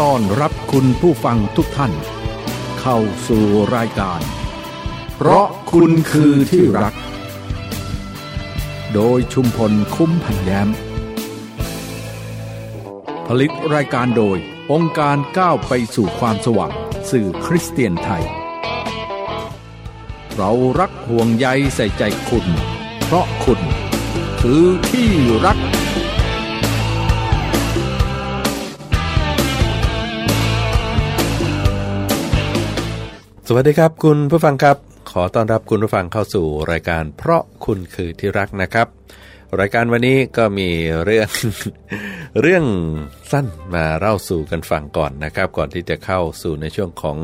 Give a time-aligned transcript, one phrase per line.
[0.00, 1.92] ต้อนรับคุณผู้ฟังทุกท่าน
[2.80, 2.98] เข้า
[3.28, 3.44] สู่
[3.76, 4.20] รายการ
[5.16, 6.94] เพราะคุณคือที่รัก
[8.94, 10.68] โดยชุมพลคุ้มพันแย้ม
[13.26, 14.38] ผลิตรายการโดย
[14.72, 16.72] องค์การก้าวไปสู่ความสว่าง
[17.10, 18.24] สื่อคริสเตียนไทย
[20.36, 22.46] เรารักห่วงใยใส่ใจคุณ
[23.04, 23.60] เพราะคุณ
[24.40, 25.10] คือที่
[25.46, 25.59] รัก
[33.52, 34.76] สวัสดีครับ คุณผู้ฟังครับ
[35.10, 38.86] ขอต้อนรับคุณผู้ฟังเข้าสู่รายการเพราะคุณคือที่รักนะครับ
[39.60, 40.68] รายการวันนี้ก็มี
[41.04, 41.28] เรื่อง
[42.40, 42.64] เรื่อง
[43.32, 47.18] สั้นมาเล่าสู่กันฟังก่อนนะครับ ก่อนที่จะเข้าสู่ในช่วงของ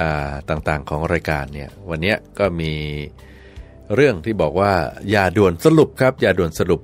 [0.00, 2.72] อาต่างๆของรายการเนี่ยวันนี้ก็มี
[3.94, 4.72] เรื่องที่บอกว่า
[5.10, 6.80] อย่าด่วนสรุปครับ อย่าด่วนสรุป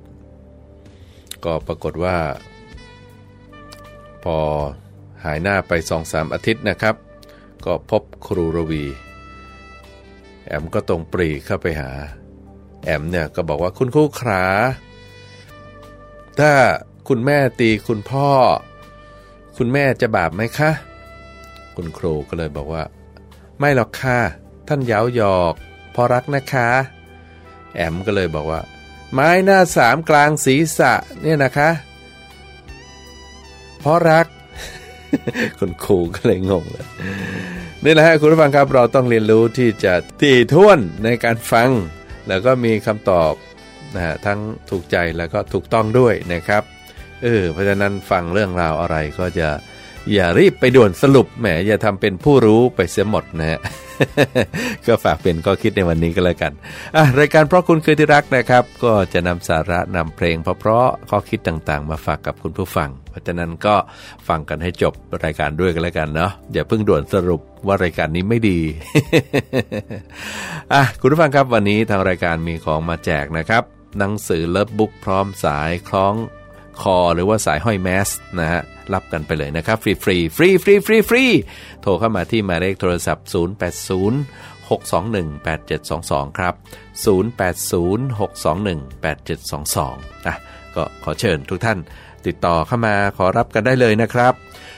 [1.45, 2.17] ก็ปรากฏว่า
[4.23, 4.37] พอ
[5.23, 6.95] หายหน้าไปสองสามอาทิตย์นะครับ
[7.65, 8.85] ก็พบครูรวี
[10.47, 11.91] แอมก็ตรงปรีเข้าไปหา
[12.83, 14.45] แอมเนี่ยก็บอกว่าคุณครูขา
[16.39, 16.51] ถ้า
[17.07, 18.29] คุณแม่ตีคุณพ่อ
[19.57, 20.71] คุณแม่จะบาปไหมคะ
[21.75, 22.83] คุณครูก็เลยบอกว่า
[23.59, 24.19] ไม่หรอกค่ะ
[24.67, 25.53] ท่านเย้าหยอก
[25.91, 26.69] เพอรักนะคะ
[27.75, 28.61] แอมก็เลยบอกว่า
[29.13, 31.69] ไม้หน้าสามกลางศีรษะเนี่ยนะคะ
[33.79, 34.27] เพราะรัก
[35.59, 36.85] คุณครูก็เลยงงเลย
[37.83, 41.69] นี่แหละฮะคุณผู้ฟังครับเราต้องเรียนรู้ที่จะตีท้วนในการฟัง
[42.27, 43.33] แล้วก็มีคำตอบ
[43.95, 46.63] นะฮะทั้งถูกใจแล้วก็ถูกต้องด้วยนะครับ
[47.23, 49.49] เออเพราะฉะนั้นฟังเรื่องราวอะไรก็จะ
[50.13, 53.59] อย่ารีบไปด่วนสรุปแหมอย่าทำเป็นผู้รู้ไปเสียหมดนะฮะ
[54.87, 56.53] ก็ฝากเป็นข้อคิดในวันนี้ก็แล้วกัน
[56.95, 63.75] อะรายการเพราะคุณคือที่รักนะครับ ก็จะนำสาระนำเพลงเพราะๆข้อคิดต่างๆ มาฝากกับคุณผู้ฟัง เพราะฉะนั้นก็
[64.27, 68.59] ฟังกันให้จบรายการด้วยกันแล้วกันเนาะอย่าเพิ่งด่วนสรุปว่ารายการนี้ไม่ดี
[70.73, 73.63] อะคุณผู้ฟังครับวันนี้ทางรายการมีของมาแจกนะครับ
[73.97, 76.15] หนังสือเลิฟบุ๊กพร้อมสายคล้อง
[76.81, 78.09] คอหรือว่าสายห้อยแมสก์
[78.39, 78.61] นะฮะ
[78.93, 81.25] รับกันไปเลยนะครับ ฟรีฟรีฟรีฟรีฟรีฟรี
[81.81, 86.53] โทรเข้ามาที่หมายเลขโทรศัพท์ 080 621 8722 ครับ
[87.05, 90.35] 080 621 8722อะ
[90.75, 91.79] ก็ขอเชิญทุกท่าน
[92.25, 94.33] ติดต่อเข้ามาขอรับกันได้เลยนะครับ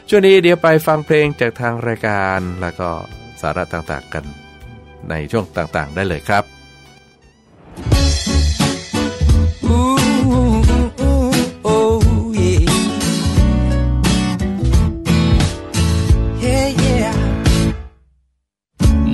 [0.10, 2.90] ช่วงนี้เดี๋ยวไปฟังเพลงจากทางรายการแล้วก็
[3.42, 4.24] สาระต่างๆกัน
[5.10, 6.44] ในช่วงต่างๆได้เลยครับ
[7.80, 8.07] Ooh,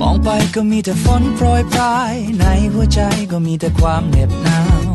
[0.06, 3.00] องไปก็มีแต่ฝนโปรยปลาย ในหัวใจ
[3.30, 4.90] ก็มีแต่ความเหน็บหนาว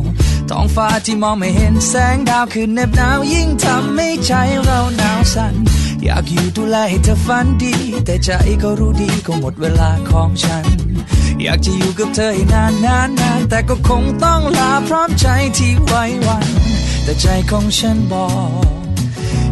[0.49, 4.33] ท้องฟ้าที่มองไม่เห็นแสงดาวคือเหน็บหนาว ยิ่งทำให้ใจ
[4.63, 5.53] เราหนาวสั่น
[6.03, 7.75] อยากอยู่ดูแลให้เธอฝันดี
[8.05, 8.29] แต่ใจ
[8.63, 10.65] ก็รู้ดีก็หมดเวลาของฉัน
[11.43, 15.27] อยากจะอยู่กับเธอให้นานนานนานแต่ก็คงต้องลาพร้อมใจ
[15.57, 16.47] ที่ไว้วัน
[17.03, 18.27] แต่ใจของฉันบอ
[18.75, 18.78] ก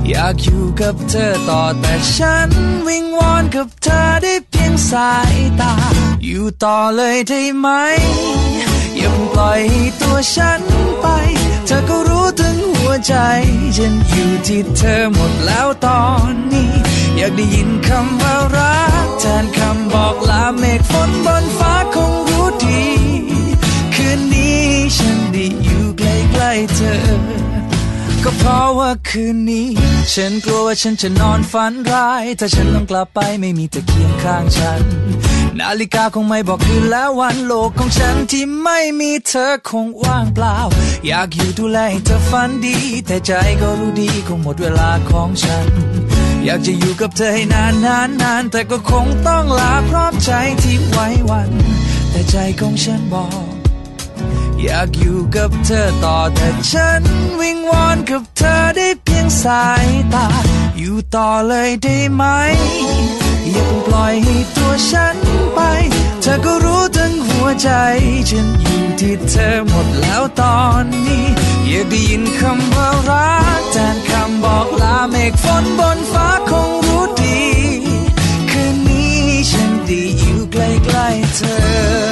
[0.09, 2.49] อยากอยู่กับเธอต่อแต่ฉัน
[2.87, 5.73] วิงวอนกับเธอได้เพียงสายตา
[6.25, 7.67] อยู่ต่อเลยได้ไหม
[8.97, 9.61] อย่าเพิ่งปล่อย
[10.01, 10.61] ตัวฉัน
[11.01, 11.05] ไป
[11.65, 13.15] เธอก็รู้ถึงหัวใจ
[13.77, 16.71] ฉันอยู่ที่เธอหมดแล้วตอนนี้
[17.17, 22.85] อยากได้ยินคำว่ารักแทนคำบอกลาเมฆฝนบนฟ้าคงรู้ดี
[23.95, 24.63] คืนนี้
[24.97, 26.97] ฉันได้อยู่ใกล้ๆเธอ
[28.23, 29.67] ก็เพราะว่าคืนนี้
[30.13, 34.81] ฉันกลัวว่าฉันจะนอนฝันร้าย ถ้าฉันต้องกลับไปไม่มีเธอเคียงข้างฉัน
[35.59, 40.57] นาฬิกาคงไม่บอกคืนแล้ววันโลกของฉันที่ไม่มีเธอคงว่างเปล่า
[41.07, 42.77] อยากอยู่ดูแลให้เธอฝันดี
[43.07, 45.67] แต่ใจก็รู้ดีคงหมดเวลาของฉัน
[46.45, 50.31] อยากจะอยู่กับเธอให้นานนานนานแต่ก็คงต้องลาพร้อมใจ
[50.63, 51.49] ที่ไว้วัน
[52.11, 53.46] แต่ใจของฉันบอก
[54.63, 57.01] อยากอยู่กับเธอต่อแต่ฉัน
[57.39, 60.27] วิงวอนกับเธอได้เพียงสายตา
[60.77, 62.23] อยู่ต่อเลยได้ไหม
[63.51, 65.17] อย่าเพิ่งปล่อยให้ตัวฉัน
[65.53, 65.59] ไป
[66.21, 67.69] เธอก็รู้ถึงหัวใจ
[68.29, 71.25] ฉันอยู่ที่เธอหมดแล้วตอนนี้
[71.67, 77.41] อยากได้ยินคำว่ารักแทนคำบอกลาเมฆฝนบนฟ้าคงรู้ดี
[78.51, 79.19] คืนนี้
[79.51, 80.57] ฉันได้อยู่ใก
[80.95, 82.06] ล้ๆเธอ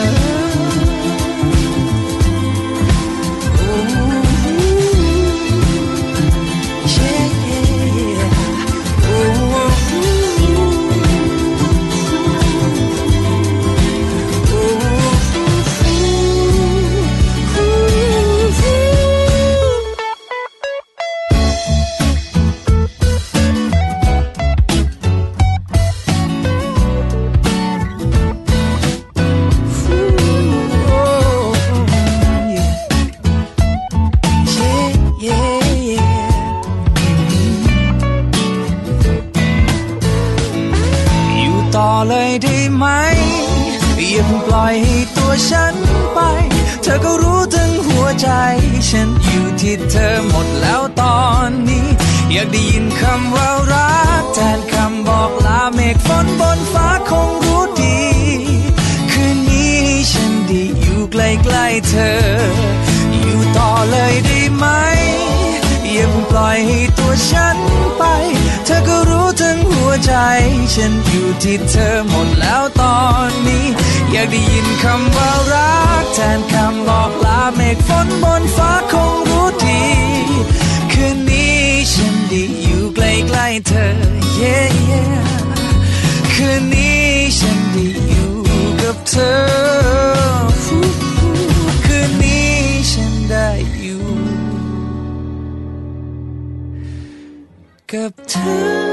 [71.43, 73.65] ที่เธอหมดแล้วตอนนี้
[74.11, 79.83] อยากได้ยินคำว่ารัก แทนคำบอกลาเมฆฝนบนฟ้าคงรู้ดี
[80.91, 81.59] คืนนี้
[81.93, 82.99] ฉันได้อยู่ใก
[83.37, 83.87] ล้ๆเธอ
[84.39, 85.09] yeah, yeah
[86.33, 87.05] คืนนี้
[87.37, 88.31] ฉันได้อยู่
[88.81, 89.35] กับเธอ
[91.85, 92.53] คืนนี้
[92.91, 93.49] ฉันได้
[93.79, 94.03] อยู่
[97.91, 98.35] กับเธ
[98.81, 98.84] อ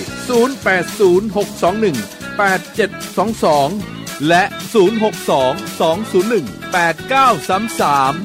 [3.97, 4.43] 0806218722 และ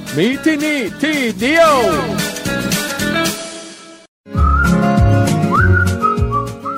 [0.07, 1.75] 062-201-8933 มีที่นี่ที่เดียว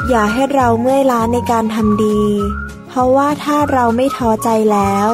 [0.10, 2.22] อย่าให้เราเมื่อยล้าในการทำดี
[2.88, 5.10] เพราะว่าถ้าเราไม่ท้อใจแล้ว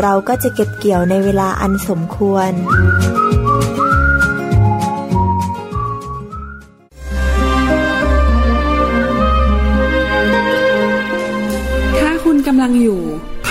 [0.00, 2.52] เราก็จะเก็บเกี่ยวในเวลาอันสมควร
[11.98, 13.02] ถ้าคุณกำลังอยู่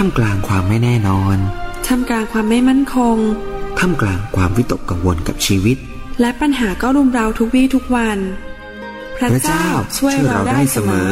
[0.03, 1.37] ท่ามกลางความไม่แน่นอน
[1.87, 3.17] ท่ามกลางความไม่มั่นคง
[3.79, 5.77] ท่ามกลางความวิตกกังวลกับชีวิต
[6.21, 8.17] และปัญหาก็รุมเราทุกวี่ทุกวัน
[9.15, 11.09] พระพระเจ้าเจ้าช่วยเราได้เสมอ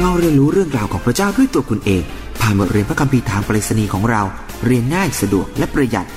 [0.00, 2.02] เราเรียนรู้เรื่องราวของพระเจ้าด้วยตัวคุณเอง
[2.40, 4.22] ผ่านบทเรียนพระคัมภีร์ทางไปรษณีย์ของเรา
[4.66, 6.08] เรียนง่ายสะดวกและประหยัด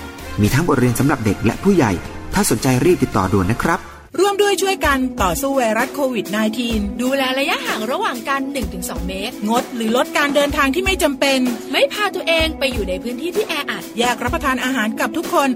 [0.41, 1.91] มีทั้งบทเรียนสำหรับเด็กและผู้ใหญ่
[2.33, 6.25] ถ้าสนใจรีบติดต่อด่วนนะครับ ร่วมด้วยช่วยกันต่อสู้ไวรัสโควิด
[6.63, 8.41] -19 ดูแลระยะห่างระหว่างกัน
[8.75, 11.39] 1-2 เมตร งดหรือลดการเดินทางที่ไม่จำเป็น
[11.71, 15.49] ไม่พาตัวเองไปอยู่ในพื้นที่ที่แออัด แยกรับประทานอาหารกับทุกคน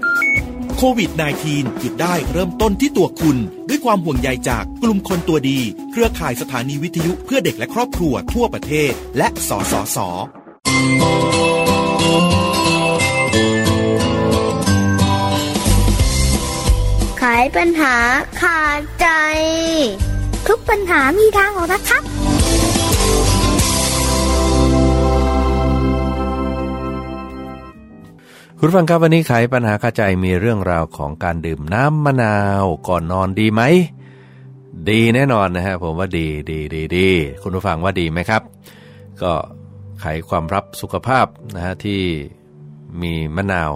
[0.76, 1.10] โควิด
[1.44, 3.36] -19 หยุดได้เริ่มต้นที่ตัวคุณ
[3.68, 5.58] ด้วยความห่วงใยจากกลุ่มคนตัวดี
[5.90, 9.98] เครือข่ายสถานีวิทยุเพื่อเด็กและครอบครัวทั่วประเทศ และสสส
[17.40, 17.94] ไขปัญหา
[18.40, 19.06] ขาดใจ
[20.48, 22.02] ทุกปัญหามีทางออกนะครับ
[28.58, 33.62] คุณผู้ฟังครับวันนี้ไขปัญหาคาใจมีเรื่องราวของการดื่มน้ำมะนาวก่อนนอนดีไหม
[34.90, 37.08] ดีแน่นอนนะฮะผมว่าดีดีดีดี
[37.42, 38.42] คุณผู้ฟังว่าดีไหมครับ
[39.22, 39.32] ก็
[40.00, 41.26] ไขความรับสุขภาพ
[41.56, 42.00] นะฮะที่
[43.02, 43.70] มีมะนาว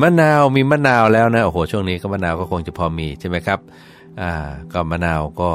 [0.00, 3.60] มะนาวมีมะนาวแล้วนะโอ้โหช่วงนี้ก็มะนาวก็คงจะพอมีใช่ไหมครับ
[4.20, 4.32] อ่า
[4.72, 5.50] ก็มะนาวก็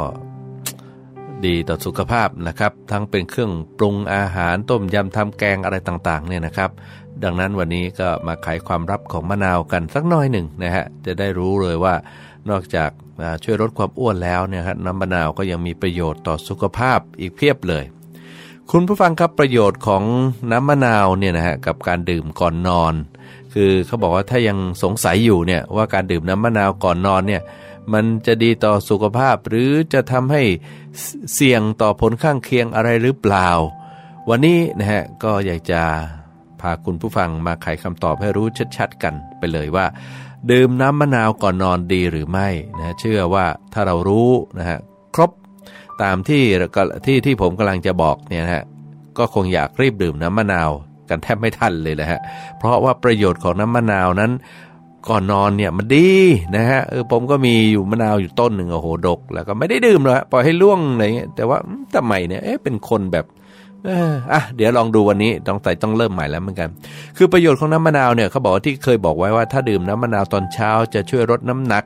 [1.46, 6.70] ดีต่อสุขภาพนะครับ ทั้งเป็นเครื่องปรุงอาหารต้มยำทำแกงอะไรต่างๆเนี่ยนะครับ
[7.24, 11.94] ดังนั้นวันนี้ก็มาไขความลับของมะนาวกันสักหน่อยหนึ่งนะฮะจะได้รู้เลยว่า
[12.50, 12.90] นอกจาก
[13.44, 17.84] ช่วยลดความอ้วนแล้วเนี่ยครับน้ำมะนาวก็ยังมีประโยชน์ต่อสุขภาพอีกเพียบเลย
[18.72, 20.04] คุณผู้ฟังครับประโยชน์ของ
[20.52, 22.94] น้ำมะนาวเนี่ยนะฮะกับการดื่มก่อนนอน
[23.54, 27.42] คือเขาบอกว่าถ้ายังสงสัยอยู่เนี่ยว่าการดื่มน้ำมะนาวก่อนนอนเนี่ย
[27.94, 30.44] มันจะดีต่อสุขภาพหรือจะทำให้
[31.34, 33.50] เสี่ยงต่อผลข้างเคียงอะไรหรือเปล่า
[34.30, 35.82] วันนี้นะฮะก็อยากจะ
[36.62, 39.86] พาคุณผู้ฟังมาไขคำตอบให้รู้ชัดๆกันไปเลยว่า
[40.52, 44.30] ดื่มน้ำมะนาวก่อนนอนดีหรือไม่นะเชื่อว่าถ้าเรารู้
[44.60, 44.80] นะฮะ
[45.16, 45.32] ครบ
[46.04, 46.44] ตามที่
[47.06, 48.64] ที่ที่ผมกำลังจะบอกเนี่ยนะฮะ
[49.18, 50.70] ก็คงอยากรีบดื่มน้ำมะนาว
[51.10, 52.20] กันแทบไม่ทันเลยนะฮะ
[52.58, 54.32] เพราะว่าประโยชน์ของน้ำมะนาวนั้น
[55.10, 56.10] ก่อนนอนเนี่ยมันดี
[56.56, 61.58] นะฮะเออผมก็มีอยู่มะนาวอยู่ต้นหนึ่งโอ้โหดก แล้วก็ไม่ได้ดื่มเลยปล่อยให้ล่วงอะไรเงี้ยแต่ว่า
[61.96, 63.26] ทำไมเนี่ยเอ๊ะเป็นคนแบบ
[63.86, 66.70] เอออะเดี๋ยวลองดูวันนี้ต้องใส่ต้องเริ่มใหม่แล้วเหมือนกัน
[67.18, 71.84] คือประโยชน์ของน้ำมะนาวเนี่ยเขาบอกว่าที่เคยบอกไว้ว่าถ้าดื่มน้ำมะนาวตอนเช้าจะช่วยลดน้ำหนัก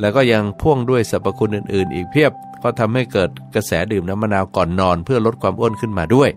[0.00, 2.32] แล้วก็ยังพ่วงด้วยสรรพคุณอื่น ๆ อีกเพียบ
[2.62, 6.30] ก็ทำให้เกิดกระแสดื่มน้ำมะนาวก่อนนอน เพื่อลดความอ้วนขึ้นมาด้วย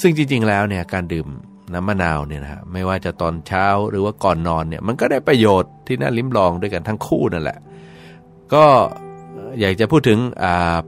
[0.00, 1.26] ซึ่งจริง ๆ แล้วเนี่ยการดื่ม
[1.74, 7.58] น้ำมะนาวเนี่ยนะฮะไม่ว่าจะตอนเช้าหรือว่าก่อนนอนเนี่ยมันก็ได้ประโยชน์ที่น่าลิ้มลองด้วยกันทั้งคู่นั่นแหละ
[8.54, 8.64] ก็
[9.60, 10.18] อยากจะพูดถึง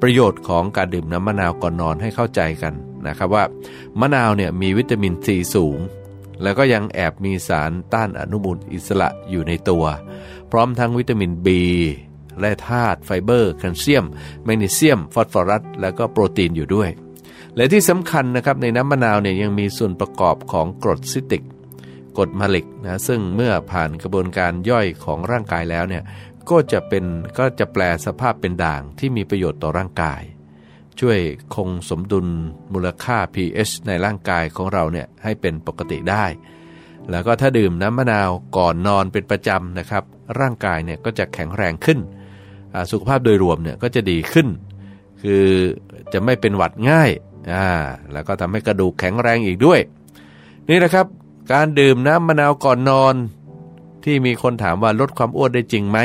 [0.03, 2.75] ประโยชน์ของการดื่มน้ำมะนาวก่อนนอนให้เข้าใจกัน
[3.09, 3.45] นะครับว่า
[4.01, 5.79] มะนาวเนี่ยมีวิตามินซีสูง
[6.43, 9.85] แล้วก็ยังแอบมีสารต้านอนุมูลอิสระอยู่ในตัว
[10.51, 11.49] พร้อมทั้งวิตามิน B
[12.41, 14.05] และธาตุไฟเบอร์แคลเซียม
[14.45, 16.91] แมกนีเซียม ฟอสฟอรัส แล้วก็โปรตีนอยู่ด้วย
[17.57, 21.43] และที่สำคัญนะครับในน้ำมะนาวเนี่ยยังมีส่วนประกอบของกรดซิติก
[22.17, 26.03] กรดมาลิกนะซึ่งเมื่อผ่านกระบวนการย่อยของร่างกายแล้วเนี่ย
[26.51, 27.05] ก็จะเป็น
[27.39, 30.23] ก็จะแปลสภาพเป็นด่างที่มีประโยชน์ต่อร่างกาย
[31.01, 31.19] ช่วย
[31.55, 32.27] คงสมดุล
[32.73, 36.25] มูลค่า pH ในร่างกายของเราเนี่ยให้เป็นปกติได้
[37.11, 40.05] แล้วก็ถ้าดื่มน้ำมะนาวก่อนนอนเป็นประจำนะครับ
[40.41, 41.99] ร่างกายเนี่ยก็จะแข็งแรงขึ้น
[42.91, 44.47] สุขภาพโดยรวมเนี่ยก็จะดีขึ้น
[45.23, 45.45] คือ
[46.13, 47.11] จะไม่เป็นหวัดง่าย
[47.53, 47.69] อ่า
[48.13, 49.81] แล้วก็ทำให้กระดูกแข็งแรงอีกด้วย
[50.69, 51.07] นี่นะครับ
[51.53, 53.15] การดื่มน้ำมะนาวก่อนนอน
[54.05, 55.99] ที่มีคนถามว่าลดความอ้วนได้จริงไหม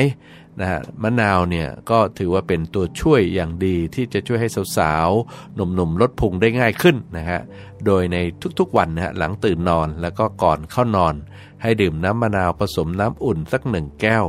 [0.59, 7.39] นะฮะมะนาวเนี่ยก็ถือว่าเป็นตัวช่วยอย่างดีที่จะช่วยให้สาวๆ หนุ่มๆ ลดพุงได้ง่ายขึ้นนะฮะ
[7.85, 8.17] โดยใน
[8.59, 11.15] ทุกๆวันนะฮะหลังตื่นนอนแล้วก็ก่อนเข้านอน
[11.61, 14.25] ให้ดื่มน้ำมะนาวผสมน้ำอุ่นสักหนึ่งแก้ว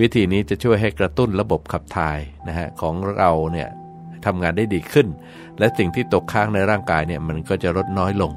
[0.00, 3.68] วิธีนี้จะช่วยให้กระตุ้นระบบขับถ่ายนะฮะของเราเนี่ย
[4.24, 5.06] ทำงานได้ดีขึ้น
[5.58, 8.32] และสิ่งที่ตกค้างในร่างกายเนี่ยมันก็จะลดน้อยลง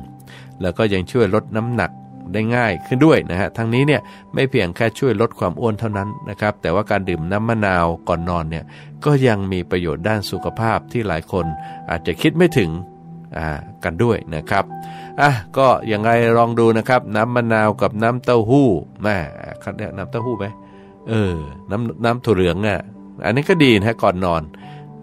[0.61, 1.91] แล้วก็ยังช่วยลดน้ำหนัก
[2.33, 4.01] ได้ง่ายขึ้นด้วยนะฮะทั้งนี้เนี่ย
[4.33, 8.63] ไม่เพียงแค่ช่วยลดความอ้วนเท่านั้นนะครับ แต่ว่าการดื่มน้ำมะนาวก่อนนอนเนี่ย
[9.05, 11.45] ก็ยังมีประโยชน์ด้านสุขภาพที่หลายคน
[11.89, 12.69] อาจจะคิดไม่ถึง
[13.83, 14.65] กันด้วยนะครับ
[15.21, 18.67] อะก็ยังไงลองดูนะครับ น้ำมะนาวกับน้ำเต้าหู้
[19.03, 19.17] แม่
[19.63, 20.45] คัดเนี่ยน้ำเต้าหู้ไหม
[21.09, 21.35] เออ
[21.71, 22.81] น้ำน้ำถั่วเหลืองอะ
[23.25, 24.41] อันนี้ก็ดีนะก่อนนอน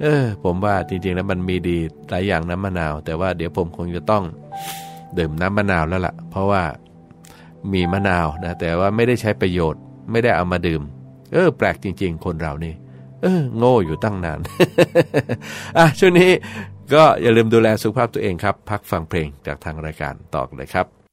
[0.02, 1.78] เออ ผมว่าจริงๆแล้วมันมีดี
[2.10, 4.24] หลายอย่างน้ำมะนาว แต่ว่าเดี๋ยวผมคงจะต้อง
[5.18, 6.62] ดื่มน้ำมะนาวแล้วละ่ะ เพราะว่า
[7.72, 10.82] มีมะนาวนะแต่ว่าไม่ได้ใช้ประโยชน์ ไม่ได้เอามาดื่ม
[11.32, 12.74] เออ แปลกจริง ๆ คนเรานี่
[13.22, 14.38] เออโง่อยู่ตั้งนาน
[15.78, 16.30] อะช่วงนี้
[16.94, 21.03] ก็อย่าลืมดูแลสุขภาพตัวเองครับ พักฟังเพลงจากทางรายการต่อเลยครับ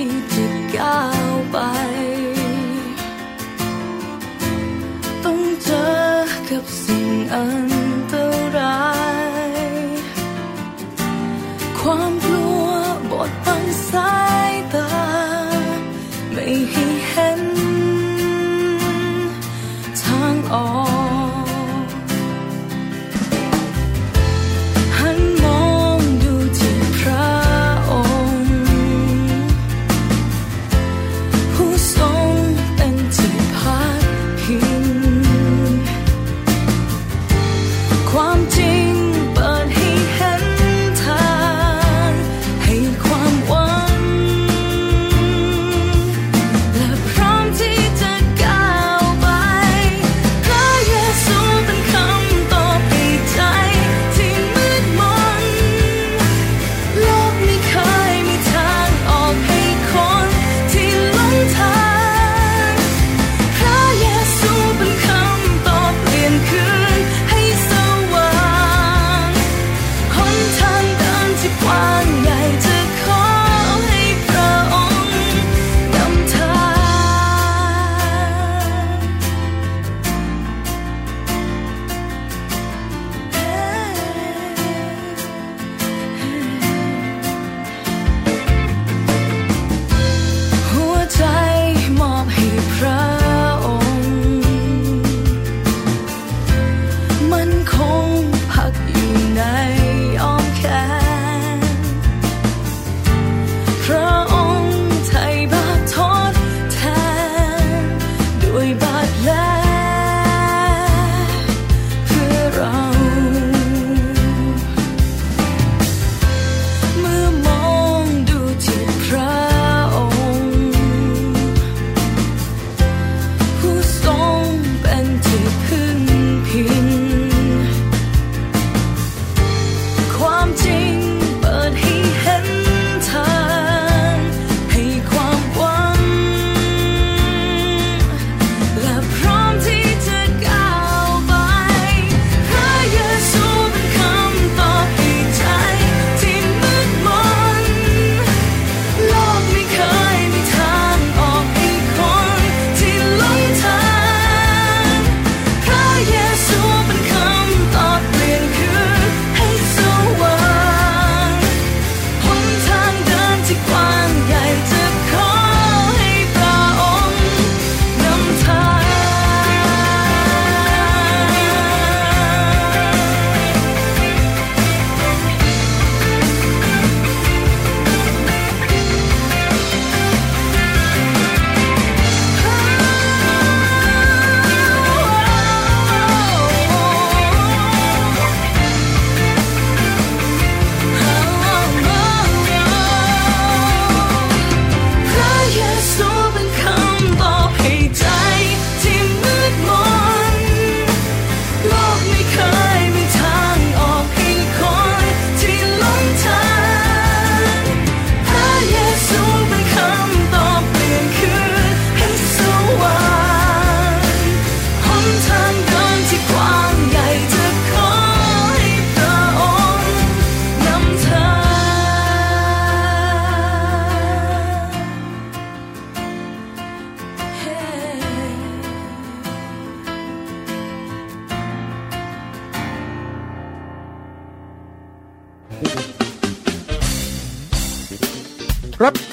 [0.00, 1.00] ที่จะก้า
[1.30, 1.56] วไป
[5.24, 5.86] ต้องเจอ
[6.50, 7.77] กับสิ่งอัน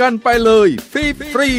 [0.05, 1.51] กันไปเลยฟรีฟรี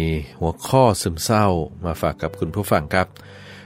[0.41, 1.47] หัวข้อซึมเศร้า
[1.87, 3.07] มาฝากกับคุณผู้ฟังครับ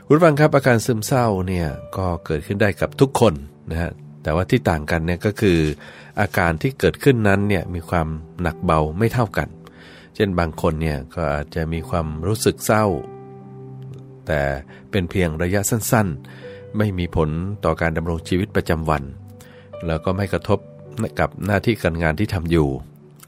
[0.06, 3.34] คุณผู้ฟังครับอาการซึมเศร้าเนี่ยก็เกิดขึ้นได้กับทุกคน
[3.70, 3.92] นะฮะ
[4.22, 5.58] แต่ว่าที่ต่างกันเนี่ยก็คือ
[6.20, 8.08] อาการที่เกิดขึ้นนั้นเนี่ยมีความ
[8.42, 9.48] หนักเบาไม่เท่ากัน
[10.14, 12.84] เช่นบางคนเนี่ยก็อาจจะมีความรู้สึกเศร้า
[14.26, 14.40] แต่
[14.90, 17.28] เป็นเพียงระยะสั้นๆ ไม่มีผล
[17.64, 19.02] ต่อการดำรงชีวิตประจำวัน
[19.86, 20.58] แล้วก็ไม่กระทบ
[21.20, 22.68] กับหน้าที่การงานที่ทำอยู่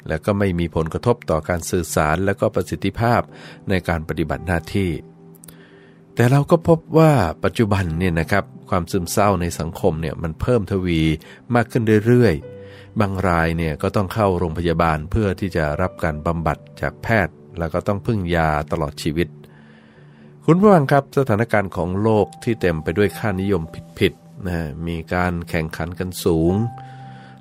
[0.08, 3.20] แล้วก็ไม่มีผลกระทบต่อการสื่อสารและก็ประสิทธิภาพ
[3.68, 4.90] ในการปฏิบัติหน้าที่
[6.14, 7.12] แต่เราก็พบว่า
[7.44, 11.00] ปัจจุบันเนี่ยนะครับความซึมเศร้าในสังคมเนี่ยมันเพิ่มทวี
[11.54, 12.61] มากขึ้นเรื่อยๆ
[13.00, 19.28] บางรายเนี่ยก็ต้องเข้าโรงพยาบาลเพื่อที่จะรับการบำบัดจากแพทย์ แล้วก็ต้องพึ่งยาตลอดชีวิต
[20.46, 23.62] คุณผู้ฟังครับสถานการณ์ของโลกที่เต็มไปด้วยค่านิยม
[23.98, 26.54] ผิดๆนะมีการแข่งขันกันสูง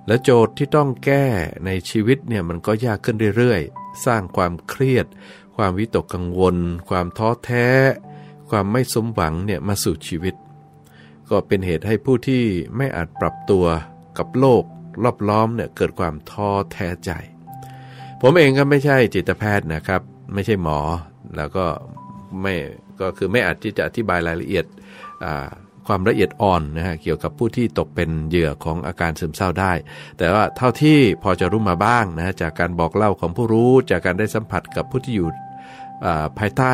[0.07, 1.25] และโจทย์ที่ต้องแก้
[1.65, 5.05] ในชีวิตเนี่ยมันก็ยากขึ้นเรื่อยๆ สร้างความเครียด
[5.55, 6.57] ความวิตกกังวล
[6.89, 7.67] ความท้อแท้
[8.49, 10.35] ความไม่สมหวังเนี่ยมาสู่ชีวิต
[11.29, 12.43] ก็เป็นเหตุให้ผู้ที่
[12.75, 13.65] ไม่อาจปรับตัว
[14.17, 14.63] กับโลก
[15.03, 17.11] รอบล้อมเนี่ยเกิดความท้อแท้ใจ
[18.21, 20.01] ผมเองก็ไม่ใช่จิตแพทย์นะครับ
[20.33, 20.79] ไม่ใช่หมอ
[21.37, 21.65] แล้วก็
[22.41, 22.53] ไม่
[23.01, 24.65] ก็คือไม่อาจที่จะอธิบายรายละเอียด
[25.87, 29.73] ความละเอียดอ่อนนะฮะเกี่ยวกับผู้ที่ตกเป็นเหยื่อของอาการซึมเศร้าได้
[30.17, 35.29] แต่ว่าเท่าที่พอจะรู้มาบ้างนะจากการบอกเล่าของผู้รู้จากการได้สัมผัสกับผู้ที่อยู่
[36.39, 36.73] ภายใต้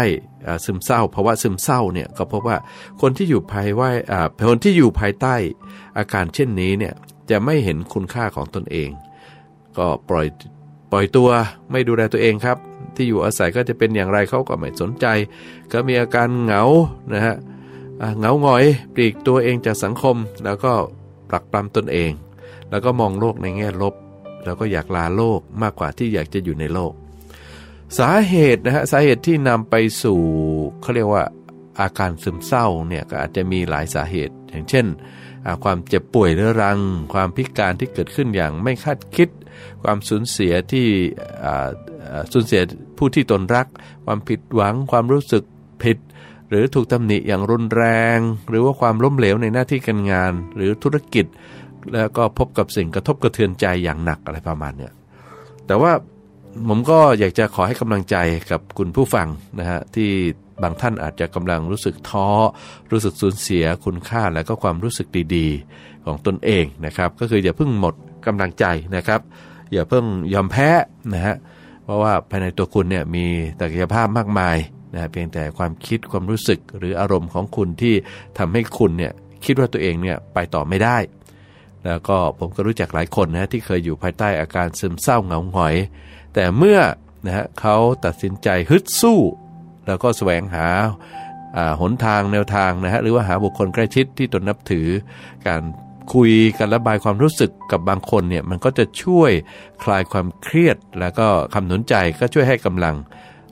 [0.65, 2.57] ซึมเศร้าภาวะซึมเศร้าเนี่ยก็พบว่า
[3.01, 3.89] คนที่อยู่ภายว่า
[4.49, 5.35] คนที่อยู่ภายใต้
[5.97, 6.93] อาการเช่นนี้เนี่ย
[7.31, 8.89] จะไม่เห็นคุณค่าของตนเอง
[9.77, 10.27] ก็ปล่อย
[10.91, 11.29] ปล่อยตัว
[11.71, 12.57] ไม่ดูแลตัวเองครับ
[12.95, 15.05] ที่อยู่อาศัยก็จะเป็นอย่างไรเขาก็ไม่สนใจ
[15.71, 16.63] ก็มีอาการเหงา
[17.13, 17.35] นะฮะ
[18.17, 20.73] เหงาหงอยปลีกตัวเองจากสังคม แล้วก็
[21.29, 22.11] ปลักปลำตนเอง
[22.69, 23.93] แล้วก็มองโลกในแง่ลบ
[24.43, 26.93] แล้วก็อยากลาโลกมากกว่าที่อยากจะอยู่ในโลก
[27.99, 30.19] สาเหตุนะฮะสาเหตุที่นำไปสู่
[30.81, 31.23] เขาเรียกว่า
[31.79, 34.85] อาการซึมเศร้าเนี่ยก็อาจจะมีหลายสาเหตุ อย่างเช่น
[35.63, 36.79] ความเจ็บป่วยเรื้อรัง
[37.13, 39.29] ความพิการที่เกิดขึ้นอย่างไม่คาดคิด
[39.83, 40.87] ความสูญเสียที่
[42.33, 42.61] สูญเสีย
[42.97, 43.67] ผู้ที่ตนรัก
[44.05, 45.43] ความผิดหวัง ความรู้สึก
[45.83, 45.97] ผิด
[46.49, 47.83] หรือถูกตำหนิอย่างรุนแร
[48.15, 48.17] ง
[48.49, 51.25] หรือว่าความล้มเหลวในหน้าที่การงาน หรือธุรกิจ
[51.93, 54.93] แล้วก็พบกับสิ่งกระทบกระเทือนใจอย่างหนักอะไรประมาณเนี้ย
[55.67, 55.91] แต่ว่า
[56.67, 58.15] ผมก็อยากจะขอให้กำลังใจ
[58.51, 59.27] กับคุณผู้ฟัง
[59.59, 60.09] นะฮะที่
[60.61, 62.27] บางท่านอาจจะกำลังรู้สึกท้อ
[62.91, 67.95] รู้สึกสูญเสียคุณค่าและก็ความรู้สึกดีๆ ของตนเองนะครับ ก็คืออย่าเพิ่งหมด
[68.27, 68.65] กำลังใจ
[68.95, 69.21] นะครับ
[69.73, 70.69] อย่าเพิ่งยอมแพ้
[71.13, 71.35] นะฮะ
[71.83, 73.25] เพราะว่าภายในตัวคุณเนี่ยมี
[73.59, 74.57] ศักยภาพมากมาย
[74.93, 77.95] นะเพียงแต่ความคิดความรู้สึกหรืออารมณ์ของคุณที่
[78.37, 79.13] ทำให้คุณเนี่ย
[79.45, 80.97] คิดว่าตัวเองเนี่ยไปต่อไม่ได้
[81.85, 85.75] แล้วก็ผมก็รู้จักหลายคนนะที่เคยอยู่ภายใต้อาการซึมเศร้าเหงาหงอย
[86.33, 86.79] แต่เมื่อ
[87.25, 89.19] นะฮะเขาตัดสินใจฮึดสู้
[89.87, 90.67] แล้วก็แสวงหา
[91.81, 94.87] หนทางแนวทางนะฮะหรือว่าหาบุคคลใกล้ชิดที่ตนนับถือ
[95.47, 95.61] การ
[96.13, 99.31] คุยกันระบายความรู้สึกกับบางคนเนี่ยมันก็จะช่วย
[99.83, 102.95] คลายความเครียด แล้วก็คำหนุนใจก็ช่วยให้กำลัง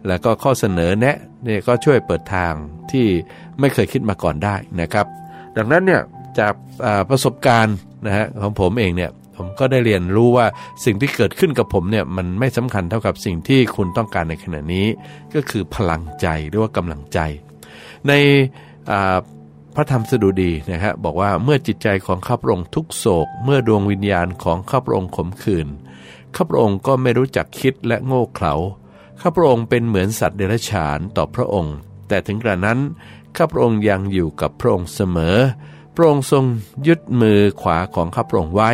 [0.07, 2.53] แล้วก็ข้อเสนอแนะเนี่ยก็ช่วยเปิดทาง
[2.91, 3.05] ที่
[3.59, 5.05] ไม่เคยคิดมาก่อนได้นะครับ
[5.57, 6.01] ดังนั้นเนี่ย
[6.39, 6.53] จาก
[7.09, 10.45] ประสบการณ์นะฮะของผมเองเนี่ย ผมก็ได้เรียนรู้ว่า
[10.85, 14.85] สิ่งที่เกิดขึ้นกับผมเนี่ยมันไม่สำคัญเท่ากับสิ่งที่คุณต้องการในขณะนี้
[15.35, 17.19] ก็คือพลังใจหรือว่ากำลังใจ
[18.07, 18.13] ใน
[19.75, 25.67] พระธรรมสดุดีนะฮะบอกว่าเมื่อจิตใจของข้าพระองค์ทุกโศก เมื่อดวงวิญญาณของข้าพระองค์ขมขื่น
[26.35, 28.53] ข้าพระองค์ก็ไม่รู้จักคิดและโง่เขลา
[29.21, 31.75] ข้าพระองค์เป็นเหมือนสัตว์เดรัจฉานต่อพระองค์
[32.07, 32.79] แต่ถึงกระนั้น
[33.37, 35.37] ข้าพระองค์ยังอยู่กับพระองค์เสมอ
[35.95, 36.43] พระองค์ทรง
[36.87, 38.71] ยึดมือขวาของข้าพระองค์ไว้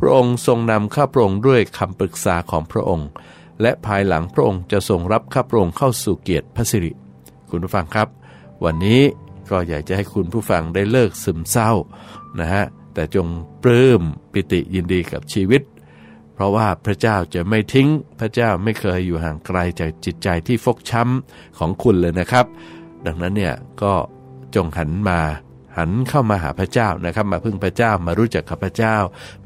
[0.00, 3.08] พระองค์ทรงนำข้าพระองค์ด้วยคำปรึกษาของพระองค์
[3.62, 6.92] และภายหลังพระองค์จะทรงรับข้าพระองค์เข้าสู่เกียรติพระสิริ
[7.50, 8.08] คุณผู้ฟังครับ
[8.64, 9.02] วันนี้
[9.50, 11.70] ก็อยากจะให้คุณผู้ฟังได้เลิกซึมเศร้า
[12.40, 13.26] นะฮะ แต่จง
[13.62, 14.02] ปลื้ม
[14.32, 15.62] ปิติยินดีกับชีวิต
[16.34, 17.88] เพราะว่าพระเจ้าจะไม่ทิ้ง
[18.20, 22.46] พระเจ้าไม่เคยอยู่ห่างไกลจากจิตใจที่ฟกช้ำของคุณเลยนะครับ
[23.06, 23.92] ดังนั้นเนี่ยก็
[24.54, 25.20] จงหันมา
[25.78, 28.96] หันเข้ามาหาพระเจ้านะครับ มาพึ่งพระเจ้ามารู้จักกับพระเจ้า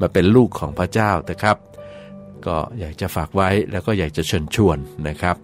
[0.01, 1.57] มาเป็นลูกของพระเจ้านะครับ
[2.47, 5.37] ก็อยากจะฝากไว้แล้วก็อยากจะเชิญชวนนะครับ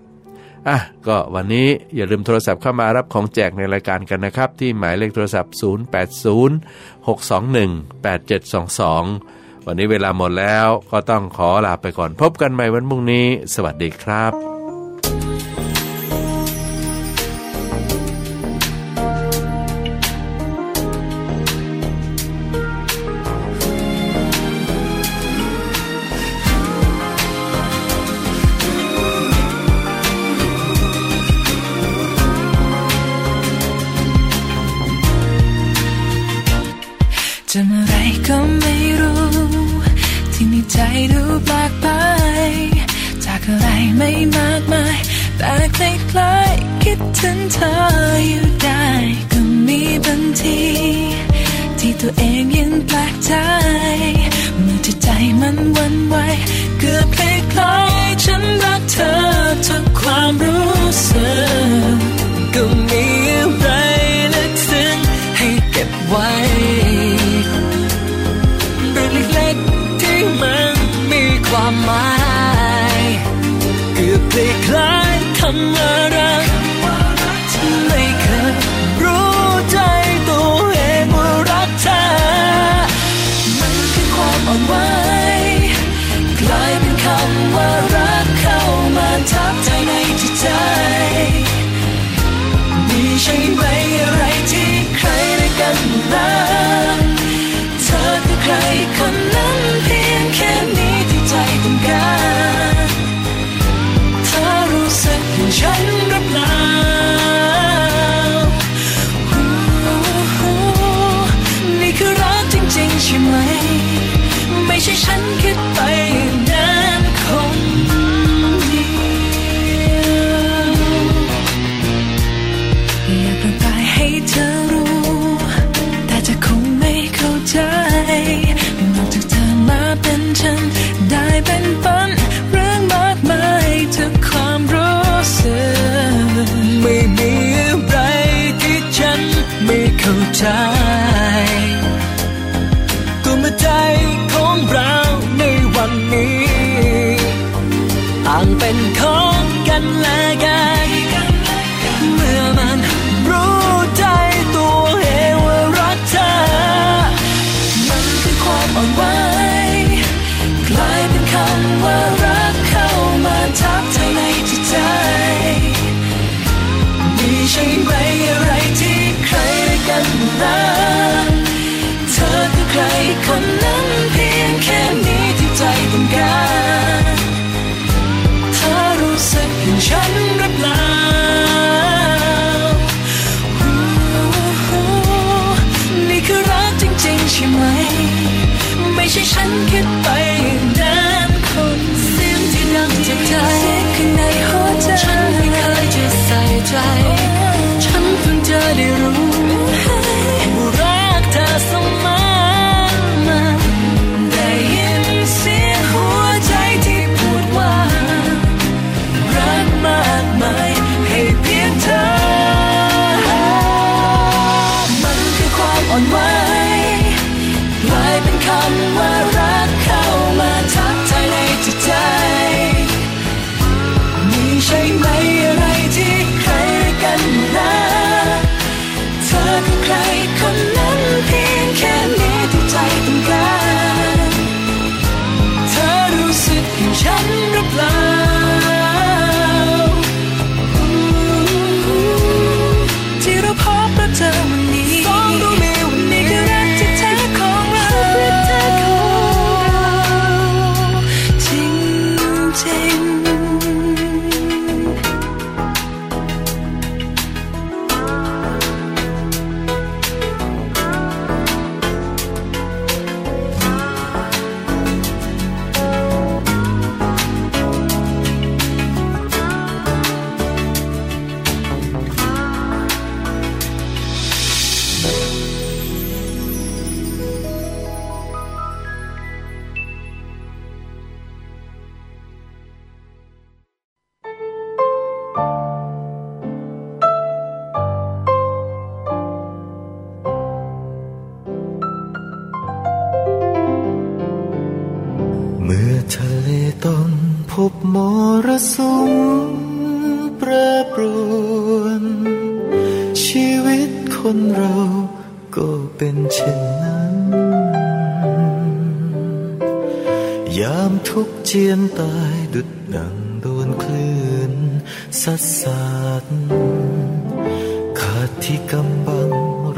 [0.68, 14.57] อะก็วันนี้อย่าลืมโทรศัพท์เข้ามารับของแจกในรายการกันนะครับ ที่หมายเลขโทรศัพท์ 080 621 8722 วันนี้เวลาหมดแล้วก็ต้องขอลาไปก่อนพบกันใหม่วันพรุ่งนี้ สวัสดีครับ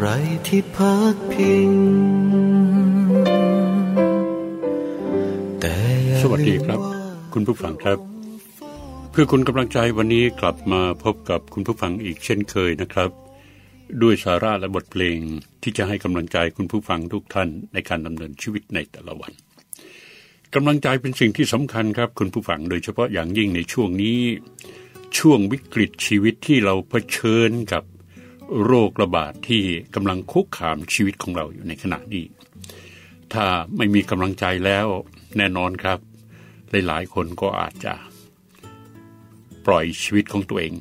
[0.00, 0.14] งไร
[0.48, 1.70] ที่พักพิง
[6.20, 6.80] สวัสดีครับ
[7.34, 7.98] คุณผู้ฟังครับ
[9.10, 13.10] เพื่อคุณกำลังใจวันนี้กลับมาพบกับคุณผู้ฟังอีกเช่นเคยนะครับ
[14.02, 15.16] ด้วยสาระและบทเพลง
[15.62, 19.32] ที่จะให้กำลังใจคุณผู้ฟังทุกท่านในการดำเนินชีวิตในแต่ละวัน
[20.54, 24.20] กำลังใจเป็นสิ่งที่สำคัญครับ คุณผู้ฟังโดยเฉพาะอย่างยิ่งในช่วงนี้
[25.18, 27.84] ช่วงวิกฤตชีวิตที่เราเผชิญกับ
[28.64, 29.62] โรคระบาดที่
[29.94, 32.24] กำลังคุกคามชีวิตของเราอยู่ในขณะนี้
[33.32, 33.44] ถ้า
[33.76, 34.86] ไม่มีกำลังใจแล้ว
[35.36, 35.98] แน่นอนครับ
[36.70, 37.94] หลายๆคนก็อาจจะ
[39.66, 40.72] ปล่อยชีวิตของตัวเอง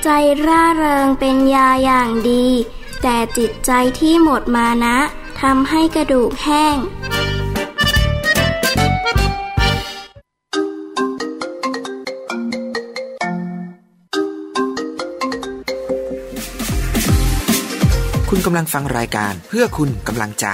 [0.10, 2.46] ใจร่าเริงเป็นยาอย่างดี
[3.04, 4.98] แต่จิตใจที่หมดมานะ
[5.42, 6.76] ทำให้กระดูกแห้ง
[18.30, 20.48] คุณกำลังฟังรายการเพื่อคุณกำลังใจ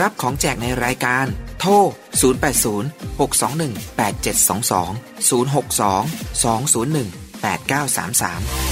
[0.00, 1.26] รับของแจกในรายการ
[1.60, 2.84] โทร 080
[3.18, 4.94] 621 8722
[5.30, 5.82] 062
[6.42, 8.65] 201 8933